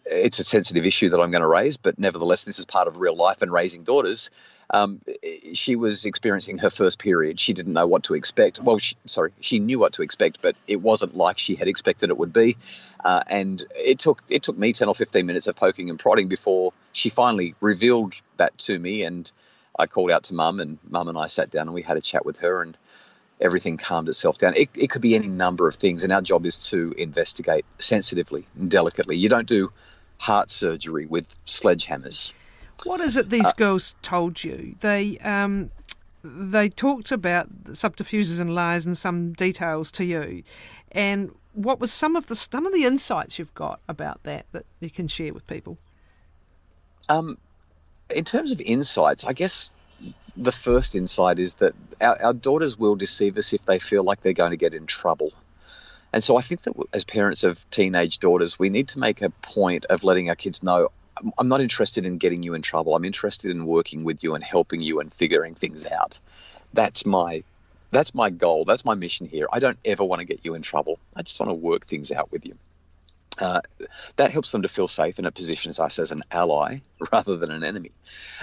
it's 0.06 0.38
a 0.38 0.44
sensitive 0.44 0.86
issue 0.86 1.10
that 1.10 1.20
I'm 1.20 1.30
going 1.30 1.42
to 1.42 1.46
raise, 1.46 1.76
but 1.76 1.98
nevertheless, 1.98 2.44
this 2.44 2.58
is 2.58 2.64
part 2.64 2.88
of 2.88 2.96
real 2.98 3.14
life 3.14 3.42
and 3.42 3.52
raising 3.52 3.84
daughters. 3.84 4.30
Um, 4.70 5.00
she 5.52 5.76
was 5.76 6.06
experiencing 6.06 6.58
her 6.58 6.70
first 6.70 6.98
period. 6.98 7.38
She 7.38 7.52
didn't 7.52 7.74
know 7.74 7.86
what 7.86 8.04
to 8.04 8.14
expect. 8.14 8.60
Well, 8.60 8.78
she, 8.78 8.96
sorry, 9.04 9.32
she 9.40 9.58
knew 9.58 9.78
what 9.78 9.92
to 9.94 10.02
expect, 10.02 10.40
but 10.40 10.56
it 10.66 10.76
wasn't 10.76 11.14
like 11.14 11.38
she 11.38 11.54
had 11.54 11.68
expected 11.68 12.10
it 12.10 12.18
would 12.18 12.32
be. 12.32 12.56
Uh, 13.04 13.22
and 13.28 13.64
it 13.76 13.98
took 13.98 14.22
it 14.28 14.42
took 14.42 14.58
me 14.58 14.72
10 14.72 14.88
or 14.88 14.94
15 14.94 15.26
minutes 15.26 15.46
of 15.46 15.54
poking 15.54 15.90
and 15.90 15.98
prodding 15.98 16.26
before 16.26 16.72
she 16.92 17.10
finally 17.10 17.54
revealed 17.60 18.14
that 18.38 18.56
to 18.58 18.78
me. 18.78 19.02
And 19.02 19.30
I 19.78 19.86
called 19.86 20.10
out 20.10 20.24
to 20.24 20.34
mum, 20.34 20.60
and 20.60 20.78
mum 20.88 21.08
and 21.08 21.18
I 21.18 21.26
sat 21.26 21.50
down 21.50 21.68
and 21.68 21.74
we 21.74 21.82
had 21.82 21.96
a 21.96 22.00
chat 22.00 22.24
with 22.24 22.38
her. 22.38 22.62
And 22.62 22.76
everything 23.40 23.76
calmed 23.76 24.08
itself 24.08 24.38
down. 24.38 24.54
It, 24.56 24.68
it 24.74 24.90
could 24.90 25.02
be 25.02 25.14
any 25.14 25.28
number 25.28 25.68
of 25.68 25.74
things, 25.74 26.02
and 26.02 26.12
our 26.12 26.22
job 26.22 26.46
is 26.46 26.58
to 26.70 26.94
investigate 26.96 27.64
sensitively 27.78 28.46
and 28.58 28.70
delicately. 28.70 29.16
You 29.16 29.28
don't 29.28 29.48
do 29.48 29.70
heart 30.18 30.50
surgery 30.50 31.06
with 31.06 31.26
sledgehammers. 31.46 32.32
What 32.84 33.00
is 33.00 33.16
it 33.16 33.30
these 33.30 33.46
uh, 33.46 33.52
girls 33.56 33.94
told 34.02 34.44
you? 34.44 34.76
They 34.80 35.18
um, 35.18 35.70
they 36.22 36.68
talked 36.68 37.12
about 37.12 37.48
subterfuges 37.72 38.40
and 38.40 38.54
lies 38.54 38.86
and 38.86 38.96
some 38.96 39.32
details 39.32 39.90
to 39.92 40.04
you, 40.04 40.42
and 40.92 41.34
what 41.52 41.80
was 41.80 41.92
some 41.92 42.16
of 42.16 42.26
the 42.26 42.36
some 42.36 42.66
of 42.66 42.72
the 42.72 42.84
insights 42.84 43.38
you've 43.38 43.54
got 43.54 43.80
about 43.88 44.22
that 44.24 44.46
that 44.52 44.66
you 44.80 44.90
can 44.90 45.08
share 45.08 45.32
with 45.32 45.46
people? 45.46 45.78
Um, 47.08 47.38
in 48.10 48.24
terms 48.24 48.52
of 48.52 48.60
insights, 48.60 49.24
I 49.24 49.32
guess 49.32 49.70
the 50.36 50.52
first 50.52 50.94
insight 50.94 51.38
is 51.38 51.56
that 51.56 51.74
our, 52.00 52.22
our 52.22 52.34
daughters 52.34 52.78
will 52.78 52.96
deceive 52.96 53.36
us 53.38 53.52
if 53.52 53.64
they 53.64 53.78
feel 53.78 54.04
like 54.04 54.20
they're 54.20 54.32
going 54.32 54.50
to 54.50 54.56
get 54.56 54.74
in 54.74 54.86
trouble. 54.86 55.32
And 56.12 56.22
so 56.22 56.36
I 56.36 56.40
think 56.40 56.62
that 56.62 56.74
as 56.92 57.04
parents 57.04 57.44
of 57.44 57.68
teenage 57.70 58.18
daughters, 58.20 58.58
we 58.58 58.70
need 58.70 58.88
to 58.88 58.98
make 58.98 59.22
a 59.22 59.30
point 59.30 59.86
of 59.86 60.04
letting 60.04 60.28
our 60.28 60.36
kids 60.36 60.62
know 60.62 60.90
I'm 61.38 61.48
not 61.48 61.60
interested 61.60 62.04
in 62.04 62.18
getting 62.18 62.42
you 62.42 62.54
in 62.54 62.62
trouble. 62.62 62.94
I'm 62.94 63.04
interested 63.04 63.50
in 63.50 63.66
working 63.66 64.04
with 64.04 64.22
you 64.22 64.34
and 64.34 64.44
helping 64.44 64.80
you 64.80 65.00
and 65.00 65.12
figuring 65.12 65.54
things 65.54 65.86
out. 65.86 66.20
That's 66.74 67.06
my 67.06 67.42
that's 67.90 68.14
my 68.14 68.30
goal. 68.30 68.64
That's 68.64 68.84
my 68.84 68.94
mission 68.94 69.26
here. 69.26 69.46
I 69.52 69.58
don't 69.58 69.78
ever 69.84 70.04
want 70.04 70.20
to 70.20 70.26
get 70.26 70.40
you 70.42 70.54
in 70.54 70.62
trouble. 70.62 70.98
I 71.14 71.22
just 71.22 71.38
want 71.40 71.50
to 71.50 71.54
work 71.54 71.86
things 71.86 72.12
out 72.12 72.30
with 72.32 72.44
you. 72.44 72.58
Uh, 73.38 73.60
that 74.16 74.30
helps 74.30 74.52
them 74.52 74.62
to 74.62 74.68
feel 74.68 74.88
safe 74.88 75.18
and 75.18 75.26
it 75.26 75.34
positions 75.34 75.78
us 75.78 75.98
as 75.98 76.10
an 76.10 76.22
ally 76.30 76.78
rather 77.12 77.36
than 77.36 77.50
an 77.50 77.64
enemy. 77.64 77.90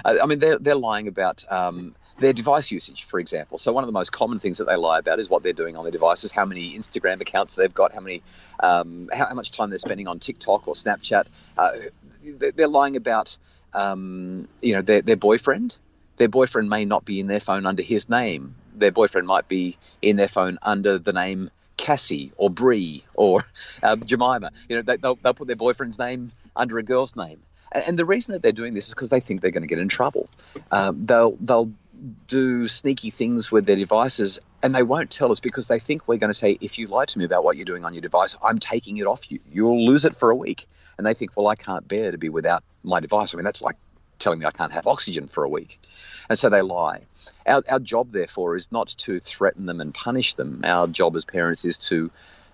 Uh, 0.06 0.15
I 0.21 0.25
mean, 0.25 0.39
they're, 0.39 0.60
they're 0.60 0.75
lying 0.75 1.08
about 1.08 1.43
um, 1.51 1.95
their 2.19 2.34
device 2.34 2.69
usage, 2.71 3.03
for 3.03 3.19
example. 3.19 3.58
So, 3.58 3.73
one 3.73 3.84
of 3.84 3.88
the 3.88 3.93
most 3.93 4.12
common 4.12 4.39
things 4.39 4.60
that 4.60 4.65
they 4.65 4.75
lie 4.75 4.99
about 4.99 5.19
is 5.19 5.29
what 5.29 5.43
they're 5.43 5.53
doing 5.53 5.75
on 5.75 5.84
their 5.84 5.91
devices, 5.91 6.32
how 6.32 6.45
many 6.45 6.77
Instagram 6.77 7.21
accounts 7.21 7.56
they've 7.56 7.73
got, 7.73 7.93
how, 7.93 8.01
many, 8.01 8.21
um, 8.60 9.10
how, 9.12 9.27
how, 9.27 9.34
much 9.34 9.51
time 9.51 9.69
they're 9.69 9.79
spending 9.79 10.08
on 10.08 10.19
TikTok 10.19 10.67
or 10.67 10.75
Snapchat. 10.75 11.25
Uh, 11.58 11.71
they're 12.56 12.67
lying 12.67 12.95
about 12.95 13.38
um, 13.73 14.47
you 14.62 14.73
know, 14.73 14.82
their, 14.82 15.01
their 15.01 15.15
boyfriend. 15.15 15.75
Their 16.17 16.29
boyfriend 16.29 16.69
may 16.69 16.86
not 16.86 17.06
be 17.06 17.19
in 17.19 17.27
their 17.27 17.39
phone 17.39 17.65
under 17.65 17.82
his 17.82 18.10
name. 18.10 18.56
Their 18.75 18.91
boyfriend 18.91 19.27
might 19.27 19.47
be 19.47 19.77
in 20.01 20.15
their 20.15 20.27
phone 20.27 20.58
under 20.62 20.97
the 20.97 21.13
name 21.13 21.49
Cassie 21.84 22.32
or 22.38 22.50
Bree 22.50 23.04
or 23.13 23.43
um, 23.84 24.06
Jemima. 24.06 24.52
You 24.69 24.78
know, 24.78 24.82
they, 24.84 24.98
will 24.98 25.19
they'll 25.22 25.34
put 25.34 25.48
their 25.48 25.58
boyfriend's 25.58 26.00
name 26.00 26.32
under 26.56 26.78
a 26.78 26.84
girl's 26.84 27.15
name. 27.15 27.41
And, 27.74 27.84
and 27.86 28.00
the 28.00 28.06
reason 28.06 28.32
that 28.32 28.41
they're 28.41 28.54
doing 28.54 28.74
this 28.74 28.88
is 28.88 28.93
because 28.93 29.10
they 29.10 29.19
think 29.19 29.41
they're 29.41 29.52
going 29.52 29.67
to 29.67 29.67
get 29.67 29.80
in 29.80 29.89
trouble. 29.89 30.30
Um, 30.72 31.06
they'll 31.06 31.38
they'll 31.41 31.72
do 32.28 32.67
sneaky 32.67 33.10
things 33.10 33.52
with 33.52 33.65
their 33.65 33.76
devices 33.76 34.39
and 34.62 34.74
they 34.76 34.84
won't 34.84 35.10
tell 35.10 35.32
us 35.32 35.39
because 35.39 35.67
they 35.67 35.80
think 35.80 36.08
we're 36.08 36.17
going 36.17 36.30
to 36.30 36.34
say, 36.34 36.58
if 36.60 36.78
you 36.78 36.88
lie 36.88 37.06
to 37.06 37.19
me 37.19 37.26
about 37.26 37.43
what 37.43 37.58
you're 37.58 37.65
doing 37.65 37.86
on 37.86 37.93
your 37.93 38.02
device, 38.02 38.36
I'm 38.41 38.60
taking 38.60 38.98
it 38.98 39.06
off 39.06 39.30
you. 39.32 39.39
You'll 39.52 39.86
lose 39.86 40.06
it 40.06 40.15
for 40.15 40.30
a 40.30 40.36
week. 40.36 40.67
And 40.98 41.06
they 41.06 41.13
think, 41.13 41.32
well, 41.36 41.48
I 41.48 41.56
can't 41.56 41.88
bear 41.88 42.12
to 42.12 42.17
be 42.17 42.30
without 42.30 42.63
my 42.84 43.00
device. 43.00 43.34
I 43.34 43.38
mean, 43.38 43.46
that's 43.46 43.62
like 43.62 43.76
telling 44.23 44.39
me 44.39 44.45
I 44.45 44.51
can't 44.51 44.71
have 44.71 44.88
oxygen 44.88 45.27
for 45.27 45.43
a 45.43 45.49
week. 45.49 45.79
And 46.29 46.39
so 46.39 46.49
they 46.49 46.62
lie. 46.62 47.01
Our, 47.45 47.63
our 47.69 47.79
job, 47.79 48.12
therefore, 48.12 48.55
is 48.55 48.71
not 48.71 48.88
to 48.89 49.19
threaten 49.19 49.65
them 49.65 49.81
and 49.81 49.93
punish 49.93 50.36
them. 50.36 50.62
Our 50.63 50.88
job 50.88 51.15
as 51.15 51.25
parents 51.25 51.65
is 51.65 51.77
to 51.89 52.09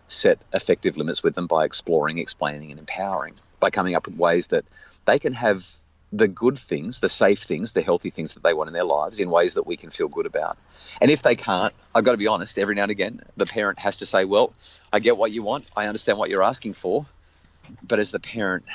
set 0.08 0.40
effective 0.54 0.98
limits 0.98 1.22
with 1.24 1.36
them 1.36 1.48
by 1.48 1.66
exploring, 1.66 2.18
explaining, 2.18 2.72
and 2.72 2.80
empowering, 2.80 3.36
by 3.60 3.70
coming 3.70 3.96
up 3.96 4.08
with 4.08 4.18
ways 4.18 4.48
that 4.48 4.66
they 5.06 5.20
can 5.20 5.34
have 5.34 5.72
the 6.12 6.28
good 6.28 6.58
things, 6.58 7.00
the 7.00 7.10
safe 7.10 7.44
things, 7.44 7.74
the 7.74 7.84
healthy 7.84 8.10
things 8.10 8.34
that 8.34 8.42
they 8.42 8.54
want 8.54 8.68
in 8.68 8.74
their 8.74 8.84
lives 8.84 9.20
in 9.20 9.30
ways 9.30 9.54
that 9.54 9.68
we 9.68 9.78
can 9.78 9.92
feel 9.92 10.08
good 10.08 10.26
about. 10.26 10.58
And 11.02 11.12
if 11.12 11.22
they 11.22 11.36
can't, 11.36 11.74
I've 11.94 12.04
got 12.04 12.12
to 12.12 12.18
be 12.18 12.28
honest, 12.28 12.58
every 12.58 12.74
now 12.74 12.84
and 12.84 12.92
again, 12.92 13.22
the 13.38 13.46
parent 13.46 13.78
has 13.80 13.98
to 13.98 14.08
say, 14.08 14.26
Well, 14.26 14.54
I 14.92 15.00
get 15.00 15.18
what 15.18 15.32
you 15.32 15.44
want, 15.44 15.70
I 15.76 15.86
understand 15.86 16.18
what 16.18 16.32
you're 16.32 16.44
asking 16.44 16.74
for, 16.74 17.06
but 17.84 18.00
as 18.00 18.12
the 18.12 18.20
parent, 18.20 18.66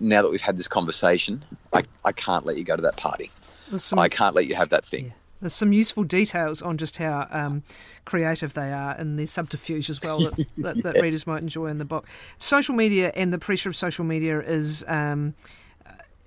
now 0.00 0.22
that 0.22 0.30
we've 0.30 0.40
had 0.40 0.56
this 0.56 0.68
conversation, 0.68 1.44
I, 1.72 1.84
I 2.04 2.12
can't 2.12 2.46
let 2.46 2.56
you 2.56 2.64
go 2.64 2.76
to 2.76 2.82
that 2.82 2.96
party. 2.96 3.30
Some, 3.76 3.98
I 3.98 4.08
can't 4.08 4.34
let 4.34 4.46
you 4.46 4.54
have 4.54 4.68
that 4.70 4.84
thing. 4.84 5.06
Yeah. 5.06 5.12
There's 5.40 5.52
some 5.52 5.72
useful 5.72 6.04
details 6.04 6.62
on 6.62 6.78
just 6.78 6.96
how 6.96 7.26
um, 7.30 7.62
creative 8.04 8.54
they 8.54 8.72
are 8.72 8.92
and 8.92 9.18
their 9.18 9.26
subterfuge 9.26 9.90
as 9.90 10.00
well 10.00 10.20
that, 10.20 10.46
that, 10.58 10.82
that 10.82 10.94
readers 11.00 11.26
might 11.26 11.42
enjoy 11.42 11.66
in 11.66 11.78
the 11.78 11.84
book. 11.84 12.06
Social 12.38 12.74
media 12.74 13.12
and 13.14 13.32
the 13.32 13.38
pressure 13.38 13.68
of 13.68 13.76
social 13.76 14.04
media 14.04 14.40
is 14.40 14.84
um, 14.88 15.34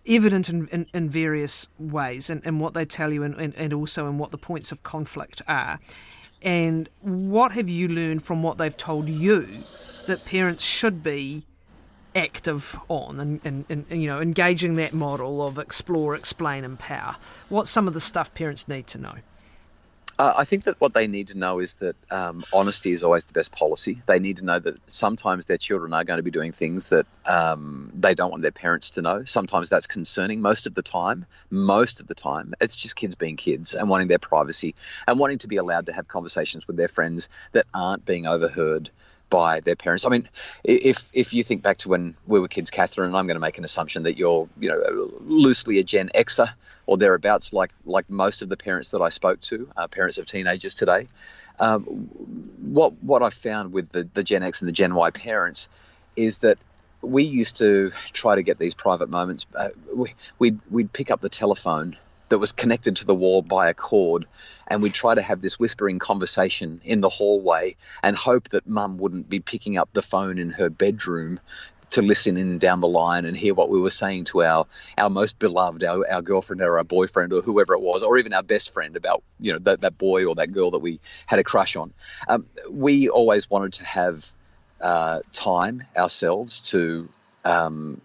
evident 0.06 0.50
in, 0.50 0.68
in, 0.68 0.86
in, 0.94 1.10
various 1.10 1.68
ways 1.80 2.30
and, 2.30 2.42
and 2.46 2.60
what 2.60 2.74
they 2.74 2.86
tell 2.86 3.12
you 3.12 3.24
and, 3.24 3.36
and, 3.36 3.56
and 3.56 3.74
also 3.74 4.08
in 4.08 4.18
what 4.18 4.32
the 4.32 4.38
points 4.38 4.72
of 4.72 4.84
conflict 4.84 5.42
are. 5.48 5.80
And 6.42 6.88
what 7.02 7.52
have 7.54 7.68
you 7.68 7.88
learned 7.88 8.24
from 8.24 8.44
what 8.44 8.58
they've 8.58 8.78
told 8.78 9.10
you 9.10 9.64
that 10.08 10.26
parents 10.26 10.64
should 10.64 11.04
be 11.04 11.46
active 12.20 12.78
on 12.90 13.20
and, 13.20 13.40
and, 13.44 13.66
and, 13.70 14.02
you 14.02 14.08
know 14.08 14.20
engaging 14.20 14.76
that 14.76 14.94
model 14.94 15.46
of 15.46 15.58
explore 15.58 16.16
explain 16.16 16.64
empower 16.64 17.16
what's 17.48 17.70
some 17.70 17.88
of 17.88 17.94
the 17.94 18.00
stuff 18.00 18.34
parents 18.34 18.68
need 18.68 18.86
to 18.86 18.98
know 18.98 19.16
uh, 20.20 20.34
I 20.36 20.44
think 20.44 20.66
that 20.66 20.82
what 20.82 20.94
they 20.94 21.08
need 21.08 21.30
to 21.30 21.38
know 21.38 21.60
is 21.60 21.76
that 21.76 21.96
um, 22.12 22.44
honesty 22.52 22.92
is 22.92 23.06
always 23.06 23.26
the 23.26 23.32
best 23.32 23.54
policy. 23.54 24.02
They 24.06 24.20
need 24.20 24.36
to 24.38 24.44
know 24.44 24.60
that 24.60 24.78
sometimes 24.88 25.46
their 25.46 25.58
children 25.58 25.94
are 25.94 26.04
going 26.04 26.18
to 26.18 26.24
be 26.24 26.30
doing 26.30 26.52
things 26.52 26.90
that 26.90 27.06
um, 27.26 27.90
they 27.94 28.16
don't 28.16 28.30
want 28.30 28.42
their 28.42 28.52
parents 28.52 28.90
to 28.92 29.02
know. 29.02 29.24
Sometimes 29.24 29.70
that's 29.70 29.88
concerning. 29.88 30.42
Most 30.42 30.68
of 30.68 30.76
the 30.76 30.82
time, 30.82 31.26
most 31.52 32.02
of 32.02 32.08
the 32.08 32.16
time, 32.16 32.54
it's 32.60 32.76
just 32.76 32.98
kids 32.98 33.16
being 33.16 33.38
kids 33.38 33.74
and 33.74 33.88
wanting 33.88 34.10
their 34.10 34.20
privacy 34.20 34.76
and 35.08 35.20
wanting 35.20 35.38
to 35.38 35.48
be 35.48 35.56
allowed 35.56 35.86
to 35.86 35.94
have 35.94 36.10
conversations 36.10 36.68
with 36.68 36.76
their 36.76 36.90
friends 36.90 37.30
that 37.54 37.66
aren't 37.74 38.04
being 38.04 38.28
overheard 38.28 38.90
by 39.30 39.60
their 39.60 39.76
parents. 39.76 40.06
I 40.06 40.10
mean, 40.10 40.28
if 40.64 41.10
if 41.14 41.34
you 41.34 41.44
think 41.44 41.62
back 41.62 41.78
to 41.80 41.90
when 41.90 42.16
we 42.28 42.40
were 42.40 42.48
kids, 42.48 42.72
Kathryn, 42.72 43.06
and 43.06 43.16
I'm 43.16 43.28
going 43.28 43.36
to 43.36 43.42
make 43.42 43.58
an 43.58 43.64
assumption 43.64 44.04
that 44.04 44.18
you're, 44.18 44.48
you 44.60 44.70
know, 44.70 45.12
loosely 45.22 45.80
a 45.80 45.84
Gen 45.84 46.10
Xer 46.16 46.52
or 46.86 46.98
thereabouts, 46.98 47.54
like 47.54 47.72
like 47.86 48.10
most 48.10 48.42
of 48.42 48.50
the 48.50 48.58
parents 48.58 48.90
that 48.90 49.02
I 49.02 49.10
spoke 49.10 49.42
to, 49.42 49.70
uh, 49.78 49.88
parents 49.88 50.18
of 50.18 50.26
teenagers 50.26 50.76
today. 50.76 51.08
Um, 51.60 51.84
what 52.62 52.94
what 53.04 53.22
I 53.22 53.30
found 53.30 53.74
with 53.74 53.90
the, 53.90 54.08
the 54.14 54.24
Gen 54.24 54.44
X 54.44 54.62
and 54.62 54.68
the 54.68 54.74
Gen 54.74 54.96
Y 54.96 55.12
parents 55.12 55.70
is 56.16 56.40
that 56.40 56.58
we 57.02 57.24
used 57.24 57.58
to 57.58 57.92
try 58.12 58.36
to 58.36 58.44
get 58.44 58.60
these 58.60 58.74
private 58.74 59.10
moments. 59.10 59.48
Uh, 59.56 59.70
we, 59.94 60.14
we'd, 60.38 60.60
we'd 60.70 60.92
pick 60.92 61.12
up 61.12 61.22
the 61.22 61.30
telephone 61.30 61.96
that 62.30 62.40
was 62.40 62.52
connected 62.52 62.96
to 62.98 63.06
the 63.06 63.16
wall 63.16 63.42
by 63.42 63.70
a 63.70 63.74
cord. 63.74 64.26
And 64.68 64.82
we'd 64.82 64.94
try 64.94 65.16
to 65.16 65.22
have 65.22 65.42
this 65.42 65.60
whispering 65.60 66.00
conversation 66.00 66.82
in 66.84 67.02
the 67.02 67.10
hallway 67.10 67.76
and 68.04 68.16
hope 68.16 68.50
that 68.50 68.68
mum 68.68 68.98
wouldn't 68.98 69.30
be 69.30 69.40
picking 69.40 69.78
up 69.78 69.90
the 69.94 70.02
phone 70.02 70.38
in 70.38 70.52
her 70.52 70.70
bedroom 70.70 71.40
to 71.92 72.02
listen 72.02 72.38
in 72.38 72.58
down 72.58 72.82
the 72.82 72.88
line 72.88 73.26
and 73.26 73.36
hear 73.36 73.54
what 73.54 73.70
we 73.70 73.80
were 73.80 73.90
saying 73.90 74.24
to 74.24 74.44
our 74.44 74.68
our 74.98 75.10
most 75.10 75.40
beloved, 75.40 75.84
our, 75.84 76.08
our 76.10 76.22
girlfriend 76.22 76.62
or 76.62 76.78
our 76.78 76.84
boyfriend 76.84 77.34
or 77.34 77.42
whoever 77.42 77.74
it 77.74 77.82
was, 77.82 78.04
or 78.04 78.18
even 78.18 78.34
our 78.34 78.44
best 78.44 78.74
friend 78.74 78.96
about 78.96 79.24
you 79.40 79.54
know 79.54 79.60
that, 79.60 79.82
that 79.82 79.98
boy 79.98 80.26
or 80.26 80.36
that 80.36 80.52
girl 80.52 80.72
that 80.72 80.80
we 80.80 81.00
had 81.26 81.40
a 81.40 81.44
crush 81.44 81.76
on. 81.76 81.94
Um, 82.28 82.46
we 82.70 83.10
always 83.10 83.50
wanted 83.50 83.74
to 83.74 83.86
have 83.86 84.32
uh, 84.82 85.22
time 85.32 85.84
ourselves 85.98 86.62
to 86.72 87.10
um, 87.44 88.02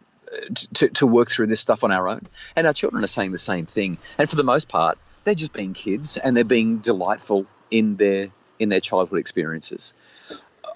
to, 0.75 0.89
to 0.89 1.07
work 1.07 1.31
through 1.31 1.47
this 1.47 1.61
stuff 1.61 1.85
on 1.85 1.91
our 1.91 2.09
own. 2.09 2.21
And 2.57 2.67
our 2.67 2.73
children 2.73 3.05
are 3.05 3.09
saying 3.09 3.33
the 3.33 3.39
same 3.39 3.67
thing. 3.67 3.99
And 4.19 4.29
for 4.29 4.37
the 4.37 4.45
most 4.45 4.69
part, 4.69 4.99
they're 5.25 5.35
just 5.35 5.53
being 5.53 5.75
kids 5.75 6.17
and 6.17 6.37
they're 6.37 6.45
being 6.45 6.79
delightful 6.79 7.47
in 7.71 7.97
their 7.97 8.29
in 8.59 8.69
their 8.69 8.81
childhood 8.81 9.19
experiences. 9.19 9.95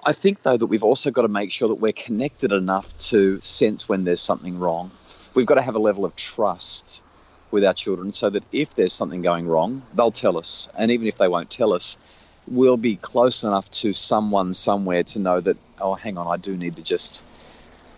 I 0.05 0.13
think 0.13 0.43
though 0.43 0.57
that 0.57 0.67
we've 0.67 0.85
also 0.85 1.11
got 1.11 1.23
to 1.23 1.29
make 1.29 1.53
sure 1.53 1.69
that 1.69 1.77
we're 1.77 1.93
connected 1.93 2.53
enough 2.53 2.97
to 3.11 3.41
sense 3.41 3.89
when 3.89 4.05
there's 4.05 4.21
something 4.21 4.59
wrong. 4.59 4.91
We've 5.35 5.47
got 5.47 5.55
to 5.55 5.63
have 5.63 5.77
a 5.77 5.81
level 5.81 6.05
of 6.05 6.17
trust 6.17 7.03
with 7.51 7.65
our 7.65 7.75
children 7.75 8.13
so 8.13 8.31
that 8.31 8.43
if 8.53 8.75
there's 8.75 8.93
something 8.93 9.23
going 9.23 9.47
wrong, 9.47 9.83
they'll 9.95 10.11
tell 10.11 10.37
us. 10.37 10.69
And 10.77 10.91
even 10.91 11.07
if 11.07 11.19
they 11.19 11.29
won't 11.29 11.51
tell 11.51 11.73
us, 11.73 11.97
we'll 12.51 12.77
be 12.77 12.97
close 12.97 13.45
enough 13.45 13.71
to 13.71 13.93
someone 13.93 14.55
somewhere 14.55 15.03
to 15.05 15.19
know 15.19 15.41
that, 15.41 15.57
oh, 15.81 15.95
hang 15.95 16.19
on, 16.19 16.27
I 16.27 16.37
do 16.37 16.57
need 16.57 16.77
to 16.77 16.83
just 16.83 17.23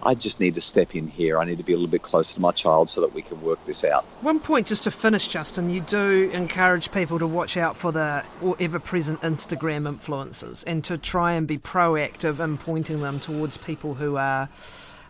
I 0.02 0.14
just 0.14 0.40
need 0.40 0.54
to 0.54 0.60
step 0.60 0.94
in 0.94 1.08
here. 1.08 1.38
I 1.38 1.44
need 1.44 1.58
to 1.58 1.64
be 1.64 1.72
a 1.72 1.76
little 1.76 1.90
bit 1.90 2.02
closer 2.02 2.34
to 2.34 2.40
my 2.40 2.52
child 2.52 2.88
so 2.88 3.00
that 3.00 3.12
we 3.12 3.22
can 3.22 3.40
work 3.42 3.64
this 3.66 3.84
out. 3.84 4.04
One 4.22 4.40
point 4.40 4.66
just 4.66 4.84
to 4.84 4.90
finish, 4.90 5.28
Justin, 5.28 5.70
you 5.70 5.80
do 5.80 6.30
encourage 6.32 6.90
people 6.92 7.18
to 7.18 7.26
watch 7.26 7.56
out 7.56 7.76
for 7.76 7.92
the 7.92 8.24
ever 8.58 8.78
present 8.78 9.20
Instagram 9.20 9.92
influencers 9.92 10.64
and 10.66 10.82
to 10.84 10.96
try 10.96 11.32
and 11.32 11.46
be 11.46 11.58
proactive 11.58 12.42
in 12.42 12.56
pointing 12.58 13.00
them 13.00 13.20
towards 13.20 13.56
people 13.56 13.94
who 13.94 14.16
are. 14.16 14.48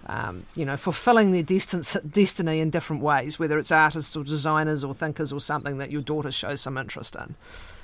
Um, 0.07 0.45
you 0.57 0.65
know, 0.65 0.77
fulfilling 0.79 1.31
their 1.31 1.43
distance, 1.43 1.95
destiny 2.09 2.59
in 2.59 2.71
different 2.71 3.01
ways, 3.01 3.39
whether 3.39 3.59
it's 3.59 3.71
artists 3.71 4.17
or 4.17 4.25
designers 4.25 4.83
or 4.83 4.93
thinkers 4.93 5.31
or 5.33 5.41
something 5.41 5.79
that 5.79 5.93
your 5.93 6.01
daughter 6.01 6.33
shows 6.33 6.63
some 6.63 6.79
interest 6.79 7.15
in. 7.15 7.37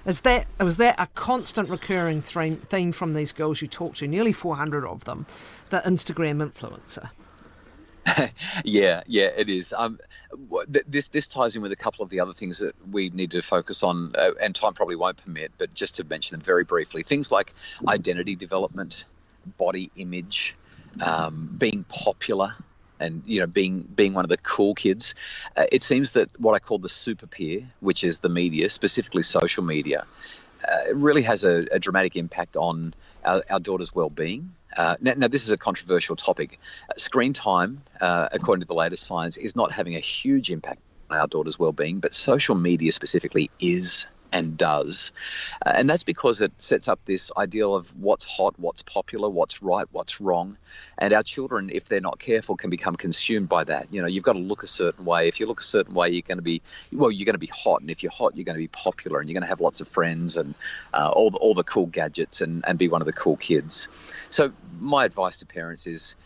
Is 0.06 0.20
that 0.20 0.46
was 0.60 0.76
that 0.76 0.94
a 0.98 1.08
constant 1.14 1.68
recurring 1.68 2.22
theme 2.22 2.92
from 2.92 3.12
these 3.12 3.32
girls 3.32 3.60
you 3.60 3.66
talk 3.66 3.96
to? 3.96 4.06
Nearly 4.06 4.32
400 4.32 4.86
of 4.86 5.04
them, 5.04 5.26
the 5.70 5.78
Instagram 5.80 6.48
influencer. 6.48 7.10
yeah, 8.64 9.02
yeah, 9.06 9.30
it 9.36 9.48
is. 9.48 9.74
Um, 9.76 9.98
this 10.86 11.08
this 11.08 11.26
ties 11.26 11.56
in 11.56 11.62
with 11.62 11.72
a 11.72 11.76
couple 11.76 12.04
of 12.04 12.10
the 12.10 12.20
other 12.20 12.32
things 12.32 12.58
that 12.58 12.74
we 12.92 13.10
need 13.10 13.32
to 13.32 13.42
focus 13.42 13.82
on, 13.82 14.14
uh, 14.16 14.30
and 14.40 14.54
time 14.54 14.74
probably 14.74 14.94
won't 14.94 15.16
permit. 15.16 15.50
But 15.58 15.74
just 15.74 15.96
to 15.96 16.04
mention 16.04 16.38
them 16.38 16.44
very 16.44 16.62
briefly, 16.62 17.02
things 17.02 17.32
like 17.32 17.52
identity 17.88 18.36
development, 18.36 19.06
body 19.58 19.90
image, 19.96 20.54
um, 21.00 21.52
being 21.58 21.84
popular, 21.88 22.54
and 23.00 23.22
you 23.26 23.40
know 23.40 23.46
being 23.46 23.82
being 23.82 24.14
one 24.14 24.24
of 24.24 24.28
the 24.28 24.36
cool 24.38 24.74
kids 24.74 25.14
uh, 25.56 25.66
it 25.72 25.82
seems 25.82 26.12
that 26.12 26.28
what 26.40 26.54
i 26.54 26.58
call 26.58 26.78
the 26.78 26.88
super 26.88 27.26
peer 27.26 27.66
which 27.80 28.04
is 28.04 28.20
the 28.20 28.28
media 28.28 28.68
specifically 28.68 29.22
social 29.22 29.64
media 29.64 30.04
uh, 30.66 30.94
really 30.94 31.22
has 31.22 31.44
a, 31.44 31.66
a, 31.70 31.78
dramatic 31.78 32.16
impact 32.16 32.56
on 32.56 32.94
our, 33.24 33.42
our 33.50 33.60
daughter's 33.60 33.94
well-being. 33.94 34.50
Uh, 34.76 34.96
now, 35.00 35.12
now, 35.16 35.28
this 35.28 35.44
is 35.44 35.50
a 35.50 35.56
controversial 35.56 36.16
topic. 36.16 36.58
Uh, 36.88 36.94
screen 36.96 37.32
time 37.32 37.82
uh, 38.00 38.28
according 38.32 38.60
to 38.60 38.66
the 38.66 38.74
latest 38.74 39.04
science 39.04 39.36
is 39.36 39.54
not 39.54 39.70
having 39.70 39.94
a 39.94 40.00
huge 40.00 40.50
impact 40.50 40.80
on 41.10 41.18
our 41.18 41.26
daughter's 41.26 41.58
well-being 41.58 42.00
but 42.00 42.14
social 42.14 42.56
media 42.56 42.90
specifically 42.90 43.50
is 43.60 44.06
and 44.32 44.56
does. 44.56 45.12
Uh, 45.64 45.72
and 45.74 45.88
that's 45.88 46.04
because 46.04 46.40
it 46.40 46.52
sets 46.58 46.88
up 46.88 47.00
this 47.04 47.30
ideal 47.36 47.74
of 47.74 47.88
what's 48.00 48.24
hot, 48.24 48.54
what's 48.58 48.82
popular, 48.82 49.28
what's 49.28 49.62
right, 49.62 49.86
what's 49.92 50.20
wrong. 50.20 50.56
And 50.98 51.12
our 51.12 51.22
children, 51.22 51.70
if 51.72 51.88
they're 51.88 52.00
not 52.00 52.18
careful, 52.18 52.56
can 52.56 52.70
become 52.70 52.96
consumed 52.96 53.48
by 53.48 53.64
that. 53.64 53.88
You 53.92 54.02
know, 54.02 54.08
you've 54.08 54.24
got 54.24 54.34
to 54.34 54.38
look 54.38 54.62
a 54.62 54.66
certain 54.66 55.04
way. 55.04 55.28
If 55.28 55.40
you 55.40 55.46
look 55.46 55.60
a 55.60 55.64
certain 55.64 55.94
way, 55.94 56.10
you're 56.10 56.22
going 56.22 56.38
to 56.38 56.42
be, 56.42 56.62
well, 56.92 57.10
you're 57.10 57.26
going 57.26 57.34
to 57.34 57.38
be 57.38 57.46
hot. 57.48 57.80
And 57.80 57.90
if 57.90 58.02
you're 58.02 58.12
hot, 58.12 58.36
you're 58.36 58.44
going 58.44 58.56
to 58.56 58.62
be 58.62 58.68
popular 58.68 59.20
and 59.20 59.28
you're 59.28 59.34
going 59.34 59.42
to 59.42 59.48
have 59.48 59.60
lots 59.60 59.80
of 59.80 59.88
friends 59.88 60.36
and 60.36 60.54
uh, 60.94 61.10
all, 61.10 61.30
the, 61.30 61.38
all 61.38 61.54
the 61.54 61.64
cool 61.64 61.86
gadgets 61.86 62.40
and, 62.40 62.64
and 62.66 62.78
be 62.78 62.88
one 62.88 63.02
of 63.02 63.06
the 63.06 63.12
cool 63.12 63.36
kids. 63.36 63.88
So, 64.30 64.52
my 64.80 65.04
advice 65.04 65.38
to 65.38 65.46
parents 65.46 65.86
is 65.86 66.16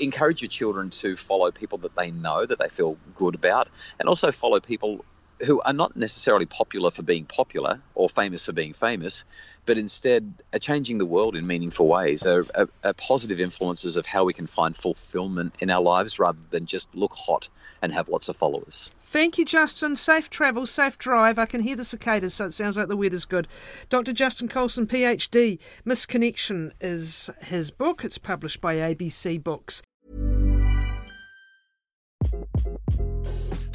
encourage 0.00 0.42
your 0.42 0.48
children 0.48 0.90
to 0.90 1.16
follow 1.16 1.50
people 1.50 1.78
that 1.78 1.94
they 1.96 2.10
know 2.10 2.46
that 2.46 2.58
they 2.58 2.68
feel 2.68 2.96
good 3.16 3.34
about 3.34 3.68
and 3.98 4.08
also 4.08 4.30
follow 4.32 4.60
people 4.60 5.04
who 5.44 5.60
are 5.62 5.72
not 5.72 5.96
necessarily 5.96 6.46
popular 6.46 6.90
for 6.90 7.02
being 7.02 7.24
popular 7.24 7.80
or 7.94 8.08
famous 8.08 8.44
for 8.44 8.52
being 8.52 8.72
famous, 8.72 9.24
but 9.66 9.78
instead 9.78 10.32
are 10.52 10.58
changing 10.58 10.98
the 10.98 11.06
world 11.06 11.36
in 11.36 11.46
meaningful 11.46 11.86
ways, 11.86 12.26
are, 12.26 12.46
are, 12.54 12.68
are, 12.84 12.92
positive 12.94 13.40
influences 13.40 13.96
of 13.96 14.06
how 14.06 14.24
we 14.24 14.32
can 14.32 14.46
find 14.46 14.76
fulfillment 14.76 15.54
in 15.60 15.70
our 15.70 15.82
lives 15.82 16.18
rather 16.18 16.40
than 16.50 16.66
just 16.66 16.92
look 16.94 17.14
hot 17.14 17.48
and 17.82 17.92
have 17.92 18.08
lots 18.08 18.28
of 18.28 18.36
followers. 18.36 18.90
Thank 19.02 19.38
you, 19.38 19.44
Justin. 19.44 19.96
Safe 19.96 20.28
travel, 20.28 20.66
safe 20.66 20.98
drive. 20.98 21.38
I 21.38 21.46
can 21.46 21.62
hear 21.62 21.76
the 21.76 21.84
cicadas, 21.84 22.34
so 22.34 22.46
it 22.46 22.52
sounds 22.52 22.76
like 22.76 22.88
the 22.88 22.96
weather's 22.96 23.24
good. 23.24 23.48
Dr. 23.88 24.12
Justin 24.12 24.48
Coulson, 24.48 24.86
PhD. 24.86 25.58
Misconnection 25.86 26.72
is 26.80 27.30
his 27.40 27.70
book. 27.70 28.04
It's 28.04 28.18
published 28.18 28.60
by 28.60 28.76
ABC 28.76 29.42
Books. 29.42 29.82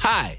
Hi. 0.00 0.38